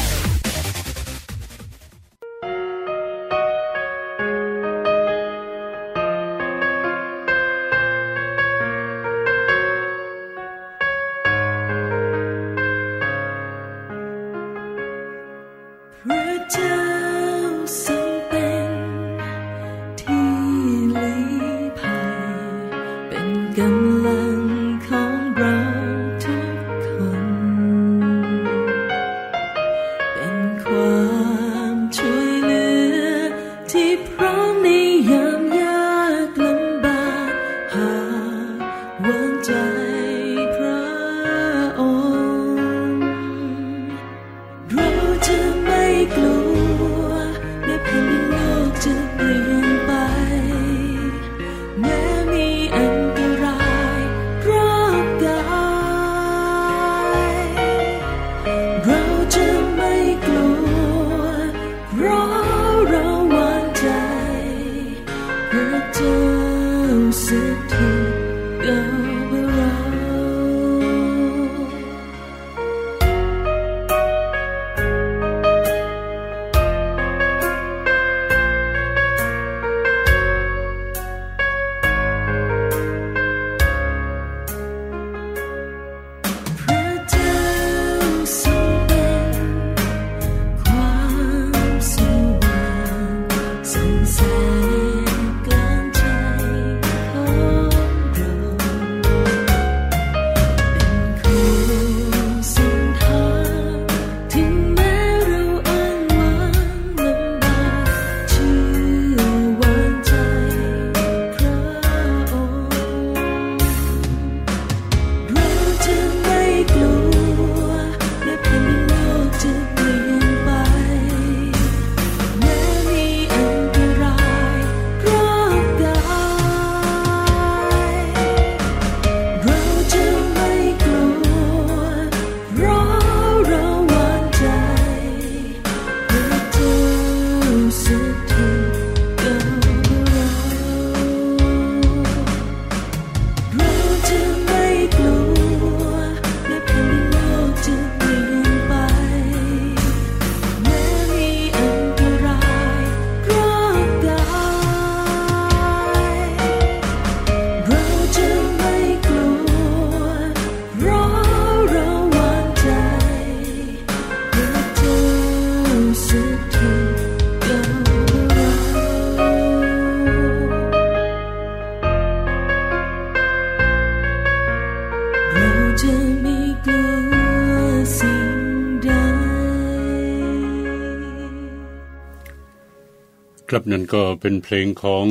[183.75, 185.05] นั่นก็เป็นเพลงของ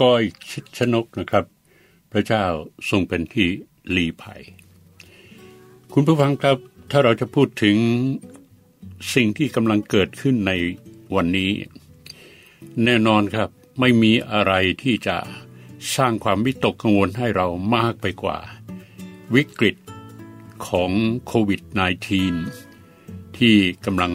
[0.00, 1.44] ก้อยชิดชนกนะครับ
[2.12, 2.44] พระเจ้า
[2.90, 3.48] ทรงเป็นที่
[3.96, 4.42] ลีภัย
[5.92, 6.58] คุณผู้ฟังครับ
[6.90, 7.76] ถ้าเราจะพูดถึง
[9.14, 10.52] สิ่งที่กำลังเกิดขึ้นใน
[11.14, 11.50] วันนี้
[12.84, 13.48] แน่นอนครับ
[13.80, 14.52] ไม่มีอะไร
[14.82, 15.16] ที่จะ
[15.96, 17.46] สร้างความวิตกกังวลให้เรา
[17.76, 18.38] มากไปกว่า
[19.34, 19.76] วิกฤต
[20.68, 20.90] ของ
[21.26, 21.60] โควิด
[22.50, 23.54] -19 ที่
[23.84, 24.12] กำลัง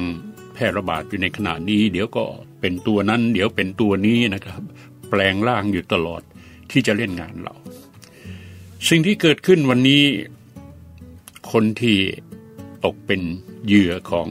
[0.54, 2.26] แพร่ระบาดอยู่ในขณะนี้ เดี๋ยวก็
[2.62, 4.62] เป็นตัวนั้นเดี๋ยวเป็นตัวนี้นะครับ
[5.10, 6.22] แปลงร่างอยู่ตลอด
[6.72, 7.56] ที่จะเล่นงานเรา
[8.90, 10.04] สิ่งที่เกิดขึ้นวันนี้
[11.52, 11.98] คนที่
[12.86, 13.22] ตกเป็น
[13.66, 14.28] เหยื่อของ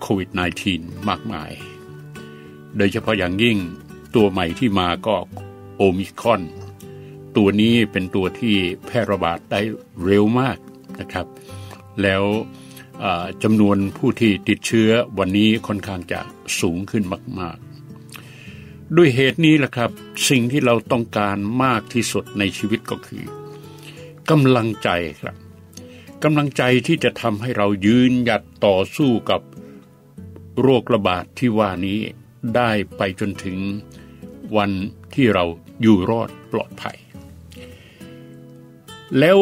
[0.00, 0.30] โควิด
[0.68, 1.52] -19 มากมาย
[2.76, 3.58] โดยเฉพาะอย่างยิ่ง
[4.14, 5.16] ตัวใหม่ที่มาก็
[5.76, 6.42] โอมิคอน
[7.36, 8.54] ตัวนี้เป็นตัวที่
[8.86, 9.60] แพร่ระบาดได้
[10.04, 10.58] เร็วมาก
[11.00, 11.26] นะครับ
[12.02, 12.22] แล้ว
[13.42, 16.20] จำนวนผู้ที่ติดเชื้อวันนี้ค่อนข้างจะ
[16.60, 17.04] สูงขึ้น
[17.40, 17.56] มาก
[18.26, 19.90] ๆ ด้วยเหตุนี้แหละครับ
[20.28, 23.24] สิ่งที่เราต้องการมากที่สุดในชีวิตก็คือ
[24.30, 24.88] กำลังใจ
[25.20, 25.36] ครับ
[26.22, 29.40] กำลังใจที่จะทำให้เรายืนหยัดต่อสู้กับ
[30.62, 32.00] โรคระบาดที่ว่านี้
[32.56, 33.58] ได้ไปจนถึง
[34.56, 34.70] วัน
[35.14, 35.44] ที่เรา
[35.82, 36.98] อยู่รอดปลอดภัย
[39.18, 39.38] แล้ว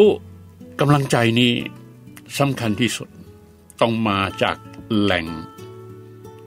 [0.81, 1.53] กำลังใจนี้
[2.39, 3.09] สำคัญที่สุด
[3.81, 4.57] ต้องมาจาก
[5.01, 5.27] แหล่ง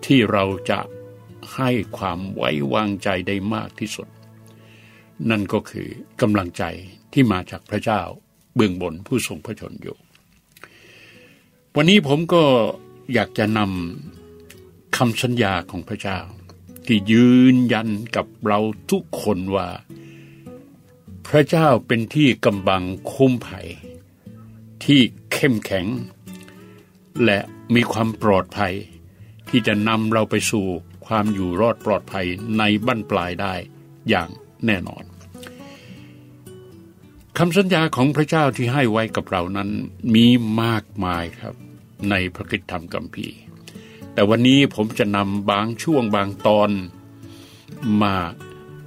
[0.06, 0.80] ที่เราจะ
[1.56, 4.08] ให้ความไว้วางใจได้มากที่สุด
[5.30, 5.88] นั่นก็คือ
[6.22, 6.64] กำลังใจ
[7.14, 8.02] ที่มาจากพระเจ้า
[8.56, 9.98] เบื้องบนผู้ทรงพระชนอยู่
[11.76, 12.44] วันนี้ผมก็
[13.14, 16.20] อยากจะนำคำสัญญาของพระเจ้า
[16.86, 18.60] ที่ยืนยันกับเรา
[18.92, 19.70] ทุกคนว่า
[21.28, 23.68] พระเจ้าเป็นที่กำบังคุ้มภัย
[24.84, 25.86] ที่เข้มแข็ง
[27.26, 27.40] และ
[27.76, 28.74] มีความปลอดภัย
[29.50, 30.68] ที่จะนำเราไปสู่
[31.06, 32.26] ความอยู่รอดปลอดภัย
[32.58, 33.54] ในบั้นปลายได้
[34.10, 34.30] อย่าง
[34.66, 35.04] แน่นอน
[37.38, 39.70] คำสัญญาของพระเจ้าที่ให้ไว้กับเรานั้น
[40.16, 40.26] มี
[40.62, 41.56] มากมายครับ
[42.10, 43.28] ในพระคิดธรรมกัมภี
[44.14, 46.70] แต่วันนี้ผมจะนำบางช่วงบางตอน
[48.02, 48.16] มา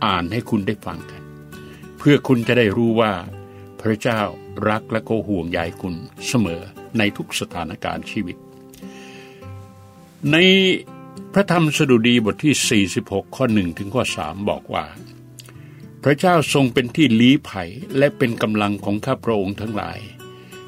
[0.04, 1.22] อ่านให้คุณได้ฟังกัน
[1.98, 3.12] เพื่อคุณจะได้รู้ว่า
[3.80, 4.20] พระเจ้า
[4.68, 5.94] รักและก็ห่วงใยคุณ
[6.28, 6.62] เสมอ
[6.98, 8.36] ในทุกสถานการณ์ชีวิต
[10.32, 10.36] ใน
[11.32, 14.84] พระธรรมสดุดีบทที่ 46 ข้อ 1 ถึงข้อ 3 บอกว่า
[16.02, 19.98] พระเจ้าทรงเป็นที่ลี้ภัยและเป็นกำลังของข้าพระองค์ทั้งหลาย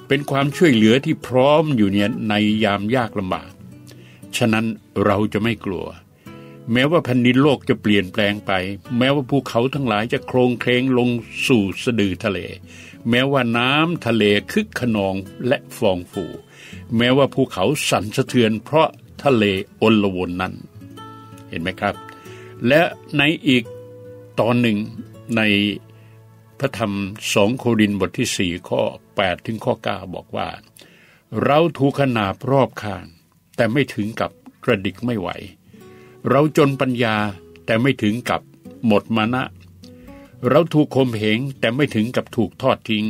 [0.08, 3.52] เป็นความช่วยเหลือที่พร้อมอยู่เนี่ยในยามยากลำบาก
[4.36, 4.66] ฉะนั้น
[5.04, 5.86] เราจะไม่กลัว
[6.72, 8.52] แม้ว่าแผ่นดินโลกจะเปลี่ยนแปลงไป
[8.98, 11.08] แม้ว่าภูเขาทั้งหลายจะโครงเคลงลง
[11.46, 12.38] สู่สะดือทะเล
[13.10, 15.14] แม้ว่าน้ำทะเลคึกขนอง
[15.46, 16.24] และฟองฟู
[16.96, 18.88] แม้ว่าภูเขาสั่นสะเทือนเพราะ
[19.24, 19.44] ทะเล
[19.82, 20.54] อลวนนั้น
[21.48, 21.94] เห็นไหมครับ
[22.66, 22.80] และ
[23.16, 23.64] ในอีก
[24.40, 24.78] ตอนหนึ่ง
[25.36, 25.42] ใน
[26.58, 26.92] พระธรรม
[27.32, 28.82] สองโคดินบทที่สี่ข้อ
[29.14, 30.48] 8ถึงข้อ9บอกว่า
[31.44, 33.04] เราถูกขนาบรอบข้าง
[33.56, 34.30] แต่ไม่ถึงกับ
[34.64, 35.28] กระดิกไม่ไหว
[36.28, 37.16] เราจนปัญญา
[37.66, 38.40] แต่ไม่ถึงกับ
[38.86, 39.42] หมดมานะ
[40.50, 43.04] เราถูกคมเหงแต่ไม่ถึงกับถูกทอดทิ้ง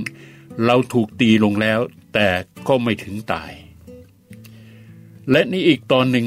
[0.64, 1.80] เราถูกตีลงแล้ว
[2.14, 2.28] แต่
[2.68, 3.52] ก็ไม่ถึงตาย
[5.30, 6.26] และนี่อีกตอนหนึ่ง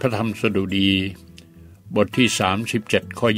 [0.00, 0.90] พระธรรมสดุดี
[1.96, 2.28] บทที่
[2.72, 3.28] 37 ข้อ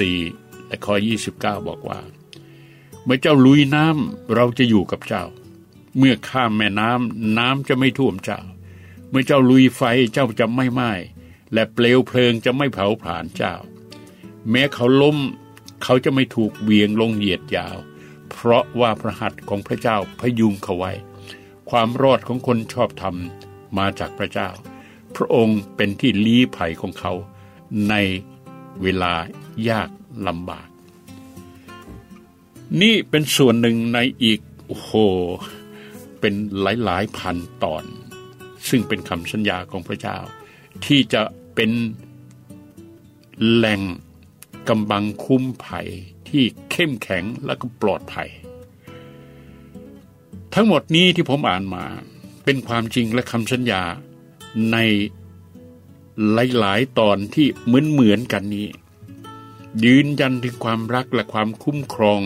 [0.00, 0.94] 24 และข้อ
[1.32, 2.00] 29 บอกว่า
[3.04, 5.24] เมื่อเจ้าลุยน้ำเราจะอยู่กับเจ้า
[5.98, 8.40] เมื่อข้ามแม่น้ำน้ำจะไม่ท่วมเจ้า
[9.10, 9.82] เมื่อเจ้าลุยไฟ
[10.12, 10.92] เจ้าจะไม่ไหม้
[11.52, 13.54] และเปลวเพลิงจะไม่เผาผลาญเจ้า
[14.50, 15.16] แม้เขาล้ม
[15.82, 17.76] เขาจะไม่ถูกเวียงลงเหยียดยาว
[18.30, 20.92] เพราะว่าพระหัตถ์ของพระเจ้าพยุงเขาไว้
[21.70, 23.16] ความรอดของคนชอบธรรม
[23.78, 24.48] มาจากพระเจ้า
[25.16, 27.12] พระองค์เป็นที่ลี้ภัยของเขา
[27.88, 27.94] ใน
[28.82, 29.14] เวลา
[29.68, 29.88] ยาก
[30.26, 30.68] ลำบาก
[32.80, 34.92] นี่เป็นส่วนหนึ่งในอีกโอ้โห
[36.20, 37.84] เป็นหลายๆพันตอน
[38.68, 40.18] ซึ่งเป็นคำสัญญาของพระเจ้า
[40.86, 41.22] ที่จะ
[41.54, 41.70] เป็น
[43.52, 43.80] แหล่ง
[44.68, 45.88] กำบังคุ้มภัย
[46.28, 48.28] ที่เข้มแข็งและก็ปลอดภัย
[50.54, 51.84] ทั้งหมดนี้ที่ผมอ่านมา
[52.44, 53.82] เป็นความจริงและคำสัญญา
[54.72, 54.76] ใน
[56.32, 58.68] หลาย ๆ ตอนที่เหมือนเหมือนกันนี้
[59.84, 62.20] ยืนยันถึงความรักและความคุ้มครอง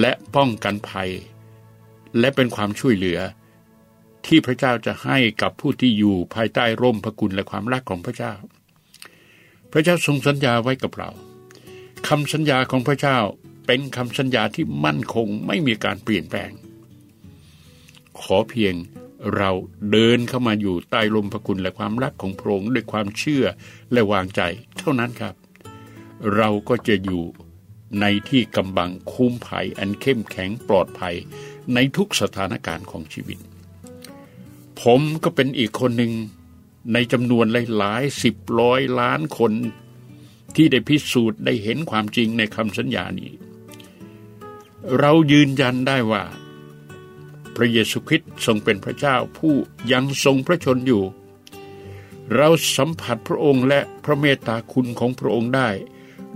[0.00, 1.10] และป้องกันภัย
[2.18, 3.18] และเป็นความช่วยเหลือ
[4.26, 8.32] ที่พระเจ้าจะให้กับผู้ที่อยู่ภายใต้ร่มพระคุณและความรักของพระเจ้า
[9.72, 11.10] พระเจ้าทรงสัญญาไว้กับเรา
[12.08, 13.18] คำสัญญาของพระเจ้า
[13.66, 16.50] เป็นคำสัญญาที่มั่นคงไม่มีการเปลี่ยนแปลง
[18.20, 18.74] ขอเพียง
[19.36, 19.50] เรา
[19.90, 23.44] เดินเข้ามาอยู่ใต้ลมพระคุณและความรักของพระองค์ด้วยความเชื่อ
[23.92, 24.40] และวางใจ
[24.78, 25.34] เท่านั้นครับ
[26.36, 27.22] เราก็จะอยู่
[28.00, 31.14] ในที่กำบังคุ้มภัยอันเข้มแข็งปลอดภัย
[31.74, 33.38] ในทุกสถานการณ์ของชีวิต
[34.82, 36.12] ผมก็เป็นอีกคนหนึ่ง
[36.92, 37.46] ในจำนวน
[37.76, 39.52] หลายๆสิบร้อยล้านคน
[40.56, 43.32] ที่ได้พิสูจน์ได้เห็นความจริงในคำสัญญานี้
[44.98, 46.22] เรายืนยันได้ว่า
[47.56, 49.54] พระเยซูคริสต์ทรงเป็นพระเจ้าผู้
[49.92, 51.04] ยังทรงพระชนอยู่
[52.36, 55.68] เราสัมผัสพระองค์และพระเมตตาคุณของพระองค์ได้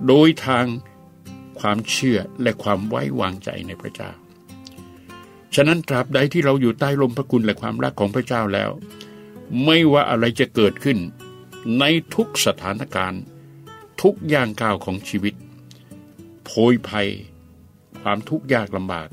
[0.06, 0.66] โดยทาง
[1.60, 4.10] ความเชื่อและความไว้วางใจในพระเจ้า
[5.54, 8.70] ฉะนั้นตราบใดที่เราอยู่ใต้ลมพระคุณและความรักของพระเจ้าแล้ว
[9.64, 10.98] ไม่ว่าอะไรจะเกิดขึ้น
[11.78, 13.22] ในทุกสถานการณ์
[14.02, 15.34] ทุกอย่างก้าวของชีวิต
[16.44, 17.08] โพยภัย
[18.02, 19.08] ความทุกข์ยากลำบาก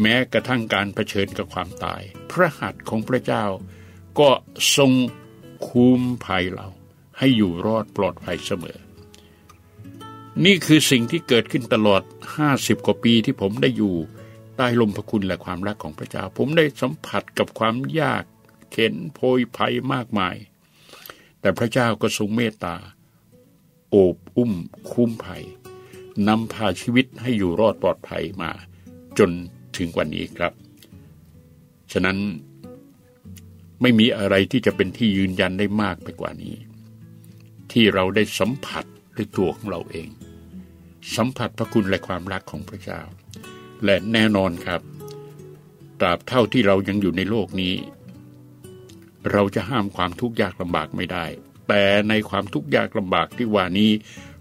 [0.00, 3.44] แม้กระทั่งการเผชิญกับความตาย พระหัตถ์ของพระเจ้า
[4.18, 4.30] ก็
[4.76, 4.92] ทรง
[5.68, 6.68] คุ้มภัยเรา
[7.18, 8.78] ให้อยู่รอดปลอดภัยเสมอ
[10.44, 12.02] นี่คือสิ่งที่เกิดขึ้นตลอด
[12.44, 13.94] 50 กว่าปีที่ผมได้อยู่
[14.56, 18.24] ใต้ลมพระคุณและความรักของพระเจ้า ผมได้สัมผัสกับความยาก
[18.72, 20.36] เข็นโพยภัยมากมาย
[21.40, 22.76] แต่พระเจ้าก็ทรงเมตตา
[23.96, 24.52] โอบอุ้ม
[24.90, 25.44] คุ้มภัย
[26.28, 28.50] นำพาชีวิตให้อยู่รอดปลอดภัยมา
[29.18, 29.30] จน
[29.76, 30.52] ถึงวันนี้ครับ
[31.92, 32.18] ฉะนั้น
[33.80, 36.56] ไม่มีอะไรที่จะเป็นที่ยืนยันได้มากไปกว่านี้
[37.72, 38.84] ที่เราได้สัมผัส
[39.16, 40.08] ด้วยตัวของเราเอง
[41.16, 43.00] สัมผัสพระคุณและความรักของพระเจ้า
[43.84, 44.80] และแน่นอนครับ
[46.00, 47.74] ตราบเท่าที่เรายังอยู่ในโลกนี้
[49.32, 51.26] เราจะห้ามความทุกข์ยากลำบากไม่ได้
[51.68, 53.90] แต่ในความทุกข์ยากลำบากที่ว่านี้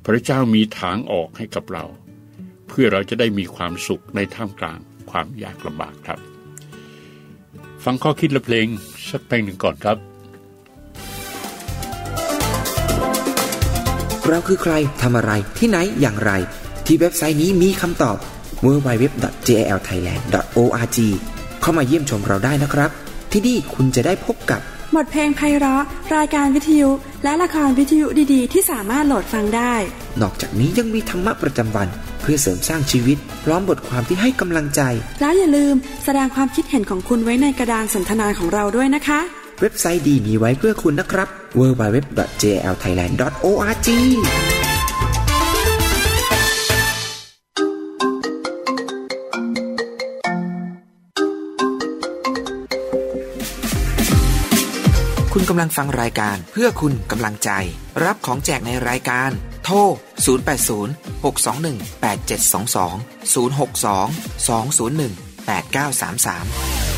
[0.06, 1.86] พระเจ้ามีทางออกให้กับเรา
[2.68, 4.80] เพื่อเราจะได้มีความสุขในท่ามกลาง
[5.12, 6.20] ความยากลำบากครับ
[7.84, 8.68] ฟังข้อคิดและเพลง
[9.10, 9.98] สักเพลงหนึ่งก่อนครับ
[14.28, 16.32] เราคือใครทำอะไรที่ไหนอย่างไร
[16.86, 18.18] ที่เว็บไซต์นี้มีคำตอบ
[18.66, 20.98] www.jlthailand.org
[21.62, 22.90] เข้ามาเยี่ยมชมเราได้นะครับ
[23.32, 24.62] ที่นี่คุณจะได้พบกับ
[24.96, 25.84] บทเพลงไพเราะ
[26.16, 26.90] รายการวิทยุ
[27.24, 29.74] และละครวิทยุดีๆ ที่สามารถโหลดฟังได้
[30.22, 31.88] นอกจากนี้ยังมีธรรมะประจำวัน
[32.22, 34.82] เพื่อเสริมสร้างชีวิต พร้อมบทความที่ให้กำลังใจ
[35.22, 39.20] แล้วอย่าลืมแสดงความคิดเห็นของคุณไว้ในกระดานสนทนาของเราด้วยนะคะ
[39.62, 41.28] เว็บไซต์ดีมีไว้เพื่อคุณนะครับ
[41.60, 43.90] www.jlthailand.org
[55.44, 57.50] คุณกำลังฟังรายการเพื่อคุณกำลังใจ
[58.04, 59.30] รับของแจกในรายการ
[59.64, 60.88] โทร 080
[61.24, 65.12] 621 8722 062 201
[65.48, 66.93] 8933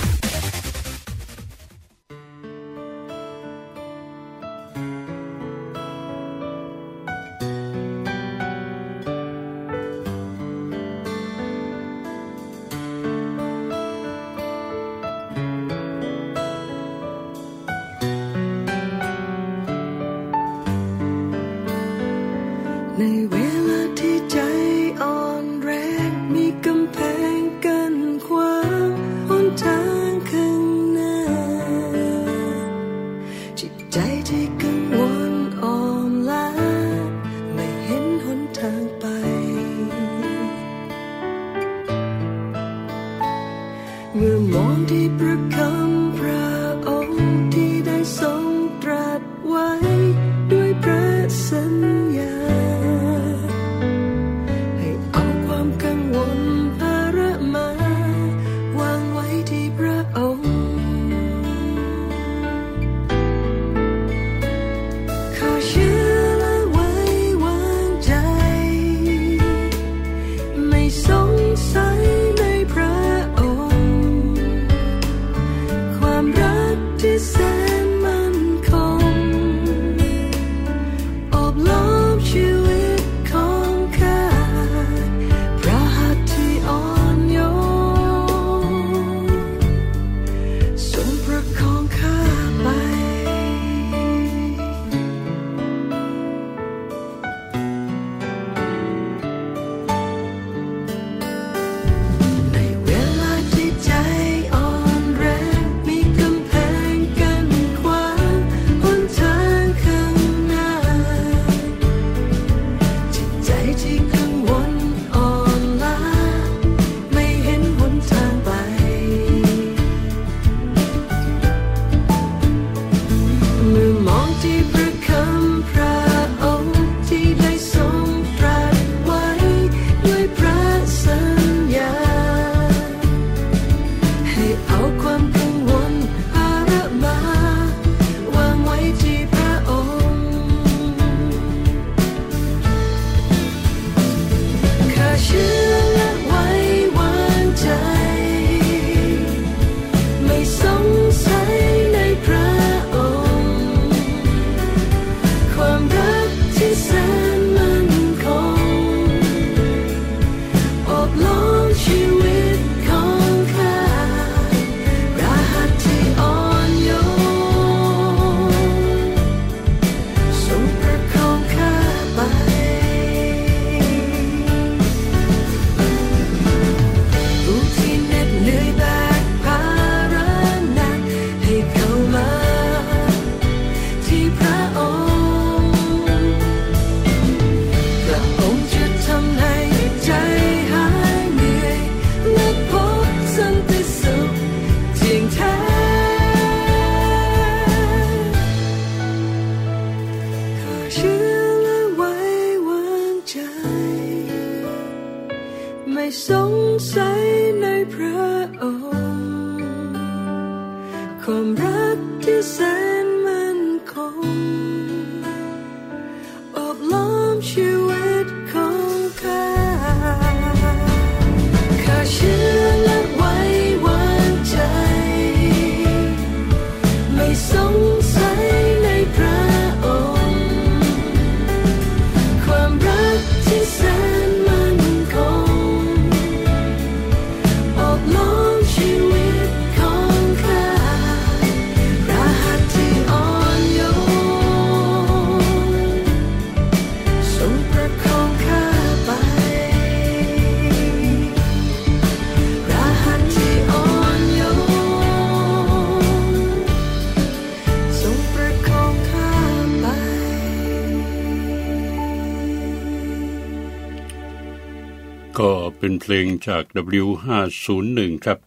[265.88, 266.64] เป็นเพลงจาก
[267.04, 268.40] W501 ครับ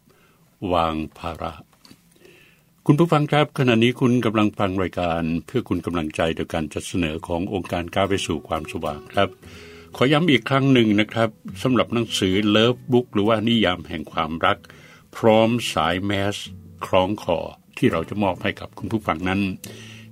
[0.73, 1.53] วางภาระ
[2.87, 9.29] คุณผู้ฟังครับ ขณะนี้คุณกำลังฟังรายการเพื่อคุณกำลังใจโดยการจัดเสนอขององค์การก้าวไปสู่ความสว่างครับ
[9.97, 11.31] ขอย้ำอีกครั้งหนึ่งนะครับ
[11.63, 14.59] สำหรับหนังสือเลิฟบุ๊กหรือว่านิยามแห่งความรัก
[15.17, 16.37] พร้อมสายแมส
[16.87, 17.39] คล้องคอ
[17.79, 19.41] ที่เราจะมอบให้กับคุณผู้ฟังนั้น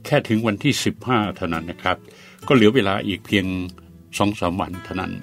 [0.04, 0.72] แค่ถึงวันที่
[1.04, 1.96] 15 เท่านั้นนะครับ
[2.46, 3.46] ก็เหลือเวลาอีกเพียง
[4.18, 5.14] สองสามวันเท่านั้น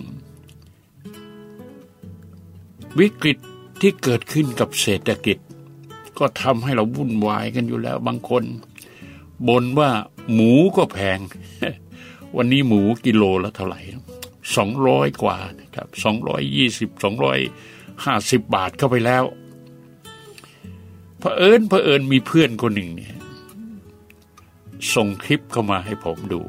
[2.98, 3.38] วิกฤต
[3.80, 5.38] ที่เกิดขึ้นกับเศรษฐกิจ
[6.18, 8.44] ก็ทำให้เราวุ่นวายกันอยู่แล้วบางคน
[9.48, 9.90] บ่นว่า
[10.32, 11.18] หมูก็แพง
[12.36, 13.80] วันนี้หมูกิโลละเท่าไหร่
[14.56, 17.38] สองร้อยกว่านะครับสองร้อยยี่สิบสองร้อย
[18.04, 19.24] ห้าสิบบาทเข้าไปแล้ว
[21.18, 23.14] เผอิญเผอิญมีเพื่อนคนหนึ่งเนี่ย
[24.94, 26.40] ส่งคลิปเข้ามาให้ผมดู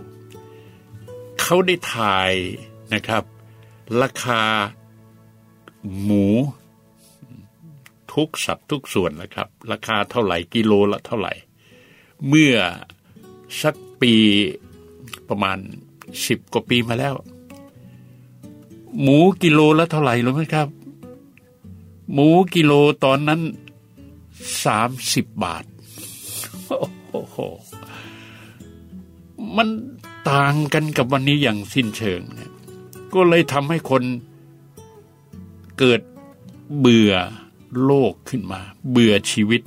[1.42, 2.32] เขาได้ถ่าย
[2.94, 3.24] นะครับ
[4.02, 4.42] ราคา
[6.02, 6.28] หมู
[8.14, 11.34] ทุกสัตว์ทุกส่วนนะครับ ราคาเท่าไหร่กิโลละเท่าไหร่
[12.28, 12.56] เมื่อ
[13.62, 14.14] สักปี
[15.30, 15.58] ประมาณ
[16.28, 17.14] สิบกว่าปีมาแล้ว
[19.02, 20.68] หมูกิโลละเท่าไหร่รู้ไหมครับ
[22.12, 22.74] หมูกิโล
[23.04, 23.42] ตอนนั้น
[24.66, 25.64] สามสิบบาท
[27.12, 27.38] โอ้โห
[29.56, 29.68] มัน
[30.30, 32.52] ต่างกันกับวันนี้อย่างสิ้นเชิงเนี่ย
[33.14, 34.04] ก็เลยทำให้คน
[35.80, 36.02] เกิด
[36.80, 37.14] เบื่อ
[37.84, 39.62] โลกขึ้นมา เบื่อชีวิต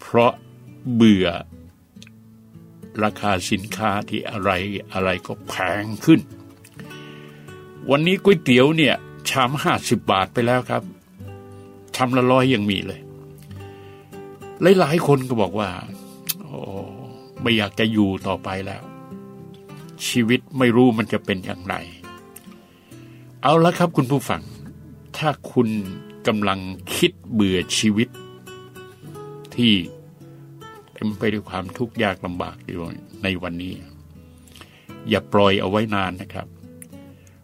[0.00, 0.32] เพราะ
[0.94, 1.26] เบื่อ
[3.02, 4.50] ราคาสินค้าที่อะไร
[4.92, 6.20] อะไรก็แพงขึ้น
[7.90, 8.94] วันนี้ก๋วยเตี๋ยวเนี่ย
[9.30, 10.82] ชามห้าสิบบาทไปแล้วครับ
[11.94, 13.00] ชามละร้อยยังมีเลย
[14.78, 15.68] หลายๆคนก็บอกว่า
[17.42, 18.82] ไม่อยากจะอยู่ต่อไปแล้ว
[20.08, 21.74] ชีวิตไม่รู้มันจะเป็นอย่างไร
[23.42, 24.42] เอาละครับคุณผู้ฟัง
[25.16, 25.68] ถ้าคุณ
[26.26, 26.60] กำลัง
[26.96, 28.08] คิดเบื่อชีวิต
[29.54, 29.74] ที่
[30.92, 32.80] เต็มไปด้วยความทุกข์ยากลำบากอยู่
[33.22, 33.74] ในวันนี้
[35.08, 36.48] อย่าปล่อยเอาไว้นานนะครับ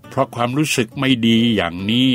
[0.09, 2.11] เพราะความรู้สึกไม่ดีอย่างนี้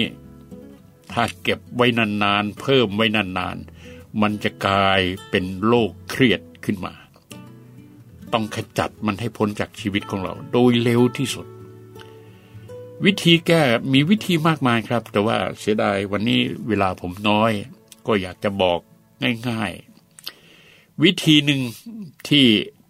[1.11, 1.87] ถ้าเก็บไว้
[2.23, 6.93] นานๆเพิ่มไว้นานๆมันจะกลายเป็นโรคเครียดขึ้นมา
[8.33, 11.45] ต้องขจัดมันให้พ้นจากชีวิตของเรา โดยเร็วที่สุด
[13.05, 13.61] วิธีแก้
[13.93, 17.51] มีวิธีมากมายครับ แต่ว่าเสียดายวันนี้เวลาผมน้อย
[18.07, 18.79] ก็อยากจะบอก
[19.47, 21.61] ง่ายๆ วิธีหนึ่ง
[22.27, 22.45] ที่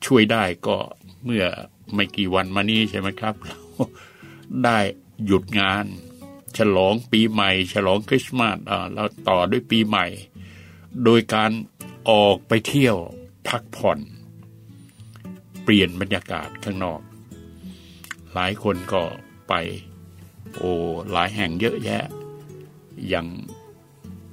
[0.06, 0.78] ช่วยได้ก็
[1.26, 1.46] เมื่อ
[1.94, 3.36] ไม่กี่วันมานี้ใช่ไหมครับ
[4.64, 4.80] ได้
[5.26, 5.86] หยุดงาน
[6.58, 10.06] ฉลองปีใหม่ ฉลองคริสต์มาสอ่าแล้วต่อด้วยปีใหม่
[11.04, 11.52] โดยการ
[12.10, 12.98] ออกไปเที่ยว
[13.48, 14.00] พักผ่อน
[15.70, 17.02] ลี่ยนบรรยากาศข้างนอก
[18.34, 19.02] หลายคนก็
[19.50, 19.54] ไป
[20.58, 20.72] โอ้
[21.12, 22.04] หลายแห่งเยอะแยะ
[23.08, 23.28] อย่าง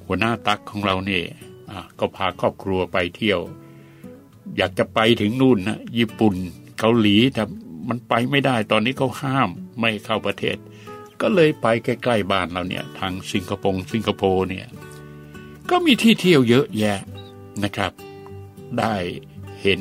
[0.06, 1.24] หัวหน้าตักของเราเนี่ย
[1.70, 3.40] อะก็พาครอบครัวไปเที่ยว
[4.56, 6.34] อยากจะไปถึงนู่นนะญี่ปุ่น
[6.78, 7.42] เกาหลีแต่
[7.88, 10.56] มันไปไม่ได้ตอนนี้เขาห้ามไม่เข้าประเทศ
[11.20, 14.66] ก็เลยไปใกล้ๆบ้านเราเนี่ย ทางสิงคโปร์สิงคโปร์เนี่ย
[15.70, 17.00] ก็มีที่เที่ยวเยอะแยะ
[17.64, 17.92] นะครับ
[18.78, 18.94] ได้
[19.62, 19.80] เห็น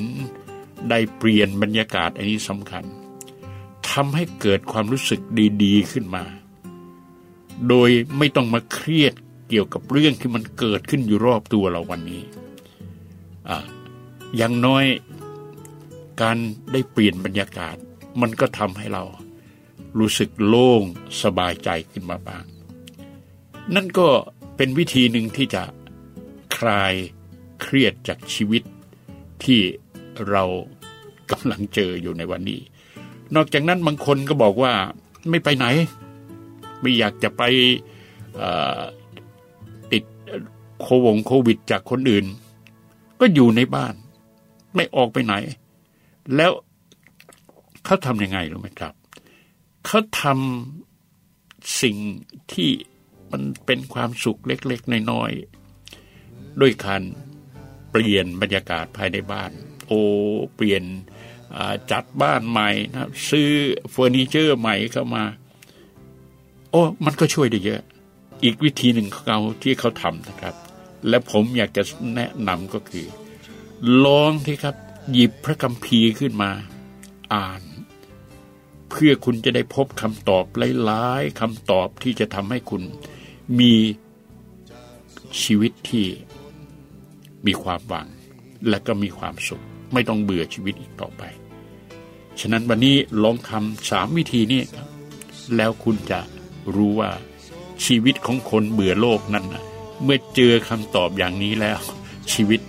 [0.90, 2.84] ได้เปลี่ยนบรรยากาศอันนี้สำคัญ
[3.90, 5.22] ทำให้เกิดความรู้สึก
[5.64, 6.24] ดี ๆ ขึ้นมา
[7.68, 9.14] โดยไม่ต้องมาเครียด
[9.50, 12.24] เกี่ยวกับเรื่องที่มันเกิดขึ้นอยู่รอบตัวเราวันนี้
[13.50, 13.58] อะ
[14.36, 14.86] อย่างน้อย
[16.22, 16.38] การ
[16.72, 17.76] ได้เปลี่ยนบรรยากาศ
[18.22, 19.04] มันก็ทำให้เรา
[20.00, 20.84] รู้สึกโล่ง
[21.24, 22.46] สบายใจขึ้นมาบ้าง
[23.76, 24.08] นั่นก็
[24.56, 25.64] เป็นวิธีหนึ่งที่จะ
[26.58, 26.94] คลาย
[27.62, 28.64] เครียดจากชีวิต
[29.44, 29.62] ที่
[30.32, 30.44] เรา
[31.32, 32.60] กำลังเจออยู่ในวันนี้
[33.36, 34.74] นอกจากนั้นบางคนก็บอกว่า
[35.30, 35.66] ไม่ไปไหน
[36.82, 37.44] ไม่อยากจะไป
[39.92, 40.04] ติด
[40.82, 42.26] โควงโควิดจากคนอื่น
[43.20, 43.94] ก็อยู่ในบ้าน
[44.76, 45.34] ไม่ออกไปไหน
[46.36, 46.52] แล้ว
[47.86, 48.94] เขาทำยังไงรู้ไหมครับ
[49.86, 51.98] เขาทำสิ่ง
[52.54, 52.70] ที่
[53.32, 57.02] มันเป็นความสุขเล็ก ๆ น้อยๆด้วยการ
[57.92, 59.52] เปลี่ยนบรรยากาศภายในบ้าน
[59.88, 60.02] โอ้
[60.56, 60.84] เปลี่ยน
[61.92, 63.50] จัดบ้านใหม่นะครับซื้อ
[63.92, 65.24] เฟอร์นิเจอร์ใหม่เข้ามา
[66.72, 67.82] โอ้ มันก็ช่วยได้เยอะ
[68.44, 70.56] อีกวิธีหนึ่งของเขาที่เขาทำนะครับ
[71.10, 71.84] และผมอยากจะ
[72.16, 73.08] แนะนำก็คือ
[74.06, 74.76] ลองที่ครับ
[75.12, 76.52] หยิบพระคัมภีร์ขึ้นมา
[77.34, 77.62] อ่าน
[78.90, 80.46] เพื่อคุณจะได้พบคำตอบ
[80.84, 82.82] หลายๆคำตอบที่จะทำให้คุณ
[83.60, 83.74] มี
[85.42, 86.06] ชีวิตที่
[87.46, 88.08] มีความหวัง
[88.70, 89.64] และก็มีความสุข
[89.94, 91.24] ไม่ต้องเบื่อชีวิตอีกต่อไป
[92.40, 94.88] ฉะนั้นวันนี้ลองทำสามวิธีนี้ครับ
[95.56, 96.20] แล้วคุณจะ
[96.76, 97.10] รู้ว่า
[97.86, 99.64] ชีวิตของคนเบื่อโลกนั้นนะ
[100.04, 101.80] เมื่อเจอคำตอบอย่างนี้แล้ว
[102.34, 102.60] ชีวิต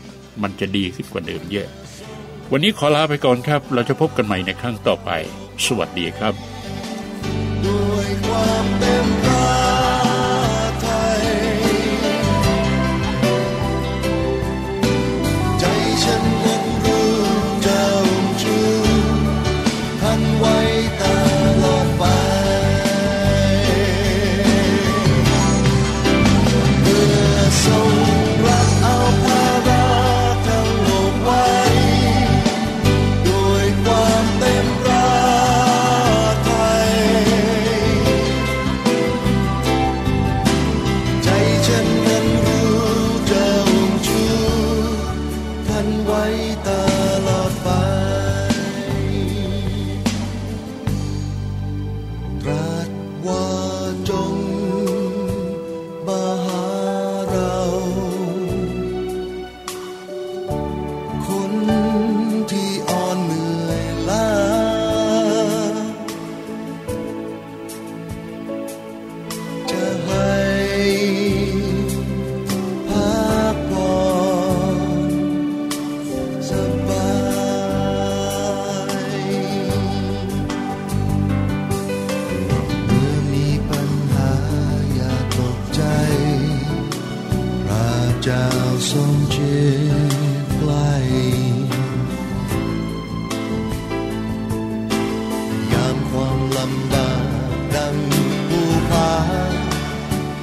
[0.42, 1.68] มันจะดีขึ้นกว่าเดิมเยอะ
[2.52, 5.10] วันนี้ขอลาไปก่อนครับ เราจะพบกันใหม่ในครั้งต่อไป
[5.66, 6.34] สวัสดีครับ
[7.66, 8.75] ด้วยความ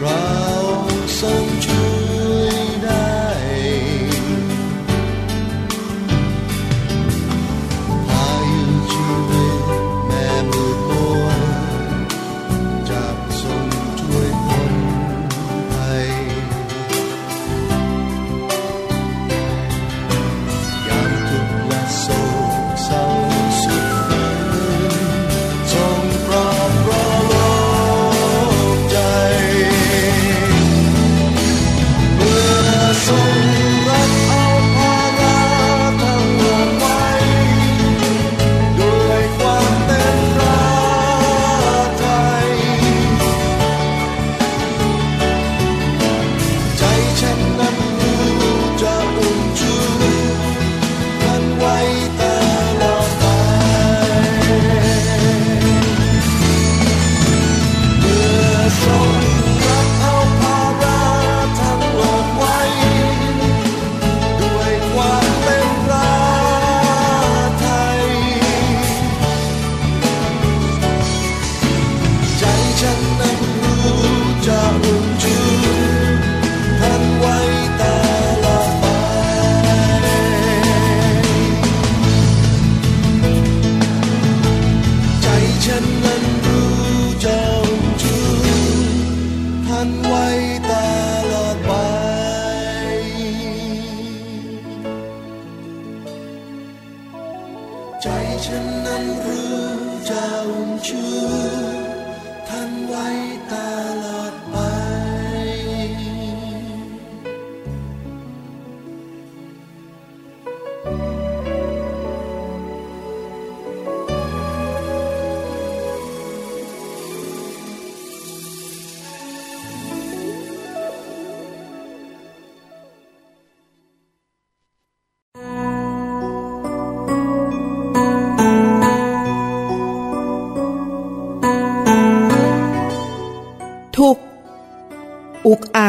[0.03, 0.32] Right.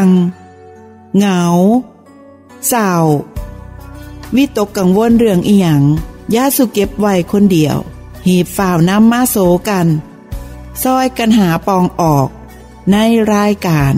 [0.06, 0.08] ง
[1.16, 1.42] เหงา
[2.68, 2.90] เศร้า
[4.36, 5.82] วิตกกังวลเรื่องอีหยัง
[6.34, 7.76] ย่าสุเก็บไว้คนเดียว
[8.26, 9.36] หีบฝ่าวน้ำมาโส
[9.68, 9.86] กัน
[10.82, 12.28] ซอยกันหาปองออก
[12.92, 12.96] ใน
[13.32, 13.94] รายการ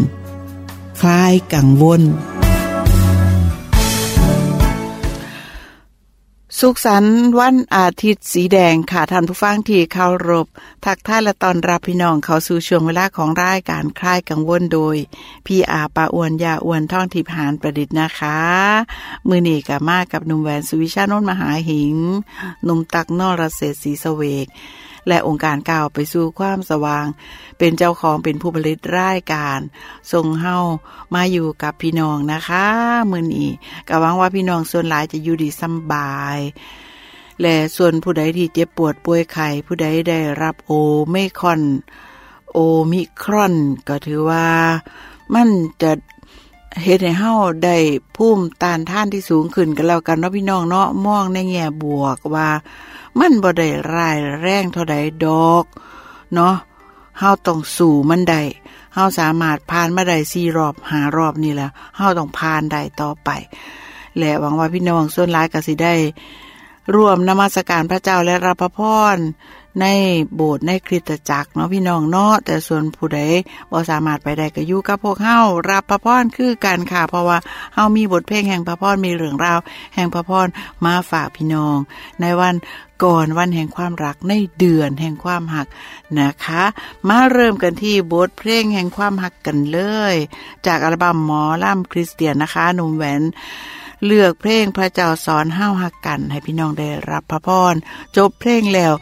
[1.00, 2.02] คลายกังวล
[6.60, 10.46] สุขสันต์วันอาทิตย์สีแดงค่ะท่านผู้ฟังที่เคารพ
[10.84, 14.96] ทักทายและตอนรับพี่น้องเข้าสู่ช่วงเวลาของรายการคลายกังวลโดย
[15.46, 18.38] พี่อาปาอวนยาอวนท่องทิพหานประดิษฐ์นะคะ
[19.28, 21.94] มือนีกับมากับหนุ่มแหวนสุวิชาโนนมหาหิง
[22.64, 24.46] หนุ่มตักนอรเศษสีสเวก
[25.08, 27.06] และองค์การก้าวไปสู่ความสว่าง
[27.58, 29.60] เป็นเจ้าของเป็นผู้ผลิตรายการ
[30.12, 30.56] ทรงเฮา
[31.14, 32.64] มาอยู่กับพี่น้องนะคะ
[33.10, 33.50] มือนี้
[33.88, 36.38] ก็หวังว่าพี่น้องส่วนหลายจะอยู่ดีสบาย
[37.40, 40.72] และส่วนผู้ใดที่เจ็บปวดป่วยไข้ผู้ใดได้รับโอ
[41.10, 41.62] ไมคอน
[42.52, 42.58] โอ
[42.92, 43.54] มิครอน
[43.88, 44.46] ก็ถือว่า
[45.34, 45.48] มัน
[45.82, 45.92] จะ
[46.82, 47.76] เฮ็ดให้เฮาได้
[48.16, 52.48] ภูมิต้านท่านที่สูงขึ้นกันแล้วกันเนาะพี่น้องเนาะมองในแง่บวกว่า
[53.18, 55.64] มันบ่ได้ร้ายแรงเท่าใดดอก
[56.34, 56.54] เนาะ
[57.18, 58.42] เฮาต้องสู่มันได้
[58.94, 63.28] เฮาสามารถผ่านมาได้4รอบ5รอบนี่แหละเฮาต้องผ่านได้ต่อไป
[64.18, 65.94] และหวังว่าพี่น้องส่วนหลายก็สิได้
[66.94, 68.80] ร่วมนมัสการพระเจ้าและรับพระพ
[69.14, 69.16] ร
[69.80, 69.86] ใน
[70.34, 73.20] โบสถ์ในคริสตจักรเนาะพี่น้องเนาะแต่ส่วนผู้ใด
[73.70, 77.38] บ่สามารถไปได้ก็อยู่กับพวกเฮารับพระพรคือกันค่ะ เพราะว่า
[77.74, 79.58] เฮามีบทเพลงแห่งพระพรมีเรื่องราว
[79.94, 80.48] แห่งพระพร
[80.84, 81.78] มาฝากพี่น้อง
[82.20, 82.54] ในวัน
[83.04, 85.66] ก่อนวันแห่งความรักในเดือนแห่งความหัก
[86.18, 86.62] นะคะ
[87.08, 89.80] มาเริ่มกันที่บทเพลงแห่งความหักกันเล
[90.12, 90.14] ย
[90.66, 93.22] จากอัลบั้มหมอล่ำคริสเตียนนะคะหนุ่มแหวน
[94.04, 97.74] เลือกเพลงพระเจ้าสอนห้าวหักกัน ให้พี่น้องได้รับพระพร
[98.16, 98.92] จบเพลงแล้ว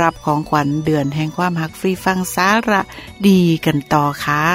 [0.00, 2.80] รับของขวัญเดือนแห่งความหักฟรีฟังสาระ
[3.28, 4.46] ดีกันต่อค่ะ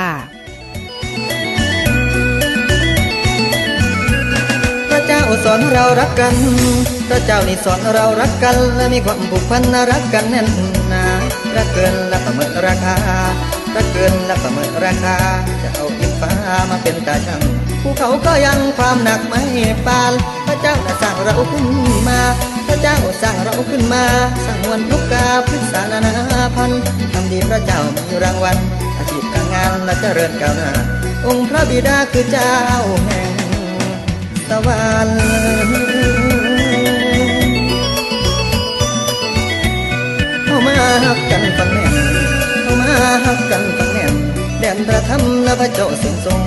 [4.90, 6.36] พระเจ้าสอนเรารักกัน
[7.10, 10.48] พระเจ้านี่สอนเรารักกัน และมีความผูกพันรักกันแน่น
[10.90, 11.06] หนา
[11.56, 12.96] รักเกินและประเมินราคา
[13.76, 15.16] รักเกินและประเมินราคา
[15.64, 16.32] จะเอาอินฟ้า
[16.70, 19.42] มาเป็นตาช่าง ภูเขาก็ยังความหนักไม่
[19.86, 20.14] ปาน
[20.48, 21.68] พระเจ้าสร้างเราขึ้น
[22.10, 22.20] มา
[22.68, 24.04] พระเจ้าสร้างเราขึ้นมา
[24.46, 26.72] สร้างวันทุกกาพฤกษานานาพัน
[27.14, 28.58] ทำดีพระเจ้ามีรางวัล
[28.98, 30.72] อาชีพการงานและเจริญก้าวหน้า
[31.26, 32.56] องค์พระบิดาคือเจ้า
[33.06, 33.34] แห่ง
[34.50, 35.20] สวรรค์
[40.46, 40.76] เข้ามา
[41.06, 41.96] หักกันฟังแน่น
[42.64, 42.94] เข้ามา
[43.26, 44.14] หักกันฟังแน่น
[44.60, 46.42] แดนพระธรรมและพระเจ้าสิงทรง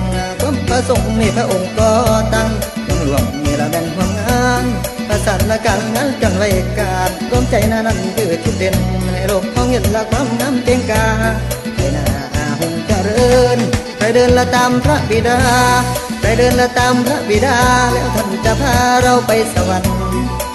[0.75, 1.91] ความประสงค์มีพระองค์ก็
[2.33, 2.49] ตั้ง
[2.87, 4.65] ยังหลวงมีละแบ่งความงาน
[5.07, 6.49] ประสานละกันนั้นกันไว้
[6.79, 8.75] การร่วมใจนานั้นคือจุดเด่น
[9.13, 11.05] ให้โลกท้องเห็นละความน้ำเก่งกา
[11.75, 12.05] ให้หน้า
[12.59, 13.59] หงเจริญ
[13.97, 15.39] ไปเดินละตามพระบิดา
[16.21, 17.57] ไปเดินละตามพระบิดา
[17.91, 19.95] แล้วท่านจะพาเราไปสวรรค์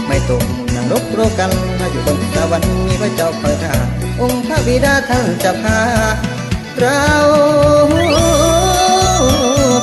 [0.06, 0.44] ไม่ตก
[0.74, 3.74] นรกโรกันมาอยู่บนสวรรค์มีพระเจ้าคอยท่า
[4.20, 5.78] องค์พระบิดาท่านจะพา
[6.80, 7.04] เรา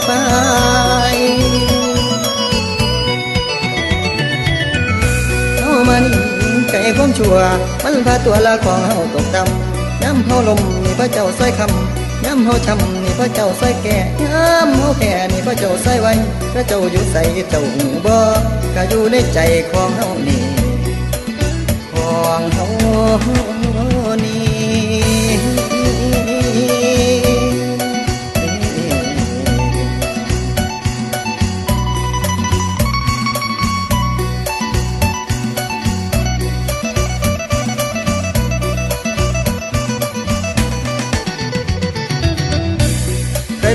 [0.06, 0.10] ไป
[5.58, 6.14] เอามานี่
[6.70, 7.36] ไก่ความชั่ว
[7.84, 16.14] มันพาตัวละของเฮาตกต่ำย้ำเฮาลมนี่พระเจ้าซอยคำย้ำเฮาช้ำนี่พระเจ้าซอยแก่ย้ำเฮาแก่นี่พระเจ้าซอยไว้
[16.54, 18.16] พระเจ้าอยู่ใส่เจ้าหูบ่
[18.76, 19.40] ก็อยู่ในใจ
[19.72, 20.44] ของเฮานี่
[21.94, 22.66] ของเฮา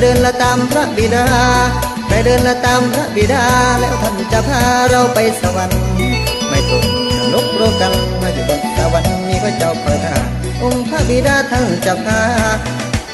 [0.05, 1.27] เดินละตามพระบิดา
[2.09, 3.45] ไปเดินละตามพระบิดา
[3.81, 5.83] แล้วท่านจะพาเราไปสวรรค์
[6.49, 6.85] ไม่ตก
[7.33, 10.15] นกโรกันมาอยู่บนสวรรค์มีพระเจ้าคอยท่า
[10.63, 12.21] องค์พระบิดาท่านจะพา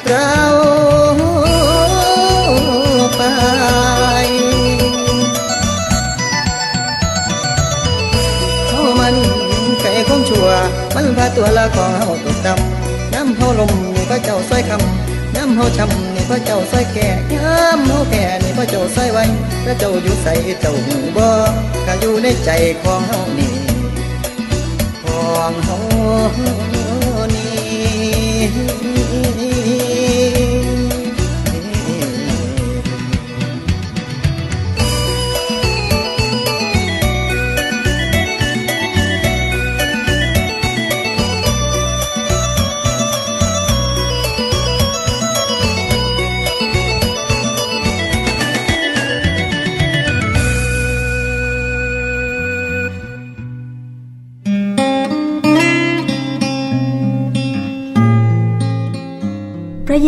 [0.09, 0.33] เรา
[3.17, 3.23] ไป
[8.69, 9.17] เขามัน
[9.81, 10.49] ไก่ของชัว
[10.95, 19.25] มันพาตัวละของเฮาตกต่ำย้ำเฮาลมนี่พระเจ้าซอยคำย้ำเฮาช้ำ นี่พระเจ้าซอยแก่ย้ำเฮาแก่นี่พระเจ้าซอยไว้
[19.65, 21.27] พระเจ้าอยู่ใส่เจ้าหูบ่
[21.87, 22.51] ก็อยู่ในใจ
[22.83, 23.57] ของเฮานี่
[25.05, 25.79] ของเฮา
[27.35, 29.88] นี่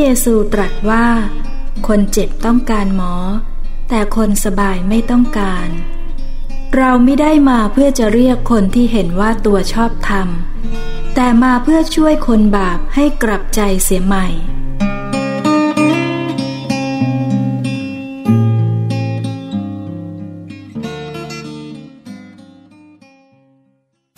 [0.01, 1.07] เยซูตรัสว่า
[1.89, 3.15] คนเจ็บต้องการหมอ
[3.89, 5.69] แต่คนสบายไม่ต้องการ
[6.77, 10.29] เราไม่ได้มาเพื่อจะเรียกคนที่เห็นว่าตัวชอบธรรม
[11.15, 14.27] แต่มาเพื่อช่วยคนบาปให้กลับใจเสียใหม่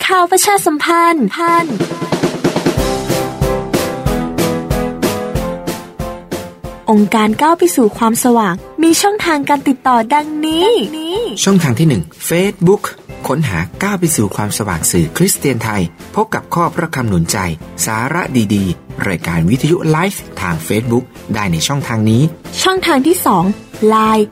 [0.05, 1.65] ข่าวประชาสัมพันธ์พัน
[6.93, 10.69] องค์การก้าวไปสู่ความสว่าง มีช่องทางการติดต่อดังนี้
[11.43, 12.83] ช่องทางที่ 1 Facebook
[13.27, 15.81] ค้นหาก้าวไปสู่ความสว่างสื่อคริสเตียนไทย
[16.15, 17.37] พบกับข้อพระคำหนุนใจ
[17.85, 18.21] สาระ
[18.55, 22.21] ดีๆ รายการวิทยุไลฟ์ทาง Facebook ได้ในช่องทางนี้
[22.63, 23.17] ช่องทางที่
[23.53, 24.23] 2 Line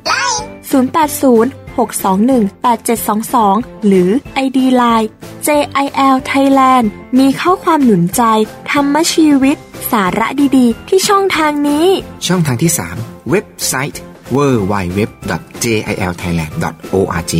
[0.71, 4.09] 080 621 8722 หรือ
[4.45, 5.07] ID Line
[5.45, 6.85] JIL Thailand
[7.19, 8.21] มีข้อความหนุนใจ
[8.71, 9.57] ธรรมชีวิต
[9.91, 11.85] สาระดีๆ ที่ช่องทางนี้
[12.27, 14.01] ช่องทางที่ 3 เว็บไซต์
[14.35, 17.33] www.jilthailand.org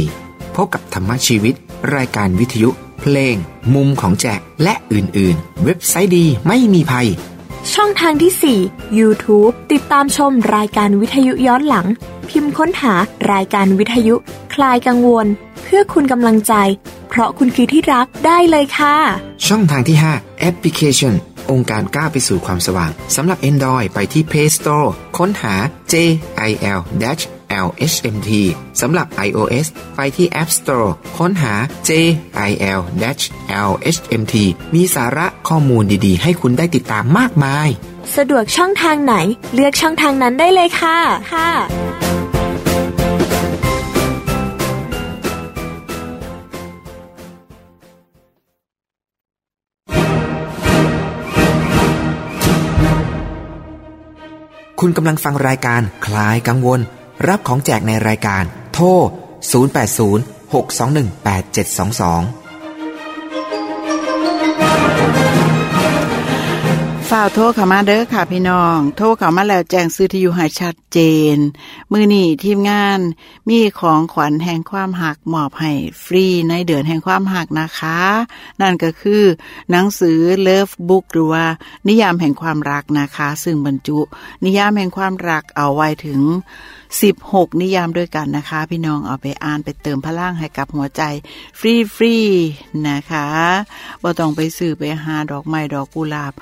[0.55, 1.53] พบกับธรรมชีวิต
[1.95, 2.69] รายการวิทยุ
[3.01, 3.35] เพลง
[3.75, 7.07] มุมของแจก และอื่น ๆ เว็บไซต์ดีไม่มีภัย
[7.73, 11.87] ช่องทางที่ 4 YouTube ติดตามชมรายการวิทยุย้อนหลัง
[12.29, 12.93] พิมพ์ค้นหา
[13.31, 14.15] รายการวิทยุ
[14.53, 15.27] คลายกังวล
[15.63, 16.53] เพื่อคุณกำลังใจ
[17.09, 18.95] เพราะคุณคือที่รักได้เลยค่ะ
[19.47, 21.13] ช่องทางที่ 5 แอปพลิเคชัน
[21.51, 25.53] องค์การก้าวไปสู่ความสว่างสำหรับ Android ไปที่ Play Store ค้นหา
[25.91, 26.79] JIL
[27.65, 28.31] LHMT
[28.81, 31.53] สำหรับ iOS ไปที่ App Store ค้นหา
[31.87, 32.79] JIL
[33.67, 34.35] LHMT
[34.75, 37.69] มีสาระข้อมูลดีๆ ให้คุณได้ติดตามมากมาย
[38.15, 39.15] สะดวกช่องทางไหน
[39.53, 40.97] เลือกช่องทางนั้นได้เลยค่ะ
[41.33, 41.51] ค่ะ
[54.79, 56.79] คุณกำลังฟังรายการคลายกังวล
[57.27, 58.43] รับของแจกในรายการ
[58.73, 58.87] โทร
[59.51, 62.40] 080 621 8722
[67.15, 70.99] ฝ่าโทรเข้ามาเด้อค่ะพี่น้อง โทรเข้ามาแล้วแจ้งซื้อที่อยู่ให้ชัดเจ
[71.35, 71.37] น
[71.91, 72.99] มือนี่ทีมงาน
[73.49, 75.71] มีของขวัญแห่งความหักมอบให้
[76.03, 77.99] ฟรีในเดือนแห่งความหักนะคะ
[78.61, 79.23] นั่นก็คือ
[79.71, 81.45] หนังสือเลิฟบุ๊กหรือว่า
[81.87, 83.99] นิยามแห่งความรักนะคะ ซึ่งบรรจุ
[84.45, 86.19] นิยามแห่งความรักเอาไว้ถึง
[86.91, 91.03] 16 นิยามด้วยกันนะคะ พี่น้องเอาไปอ่านไปเติมพลังให้กับหัวใจ
[91.59, 93.27] ฟรีฟรีๆนะคะ
[94.01, 96.33] บ่ต้องไปซื้อไปหาดอกไม้ดอกกุหลาบ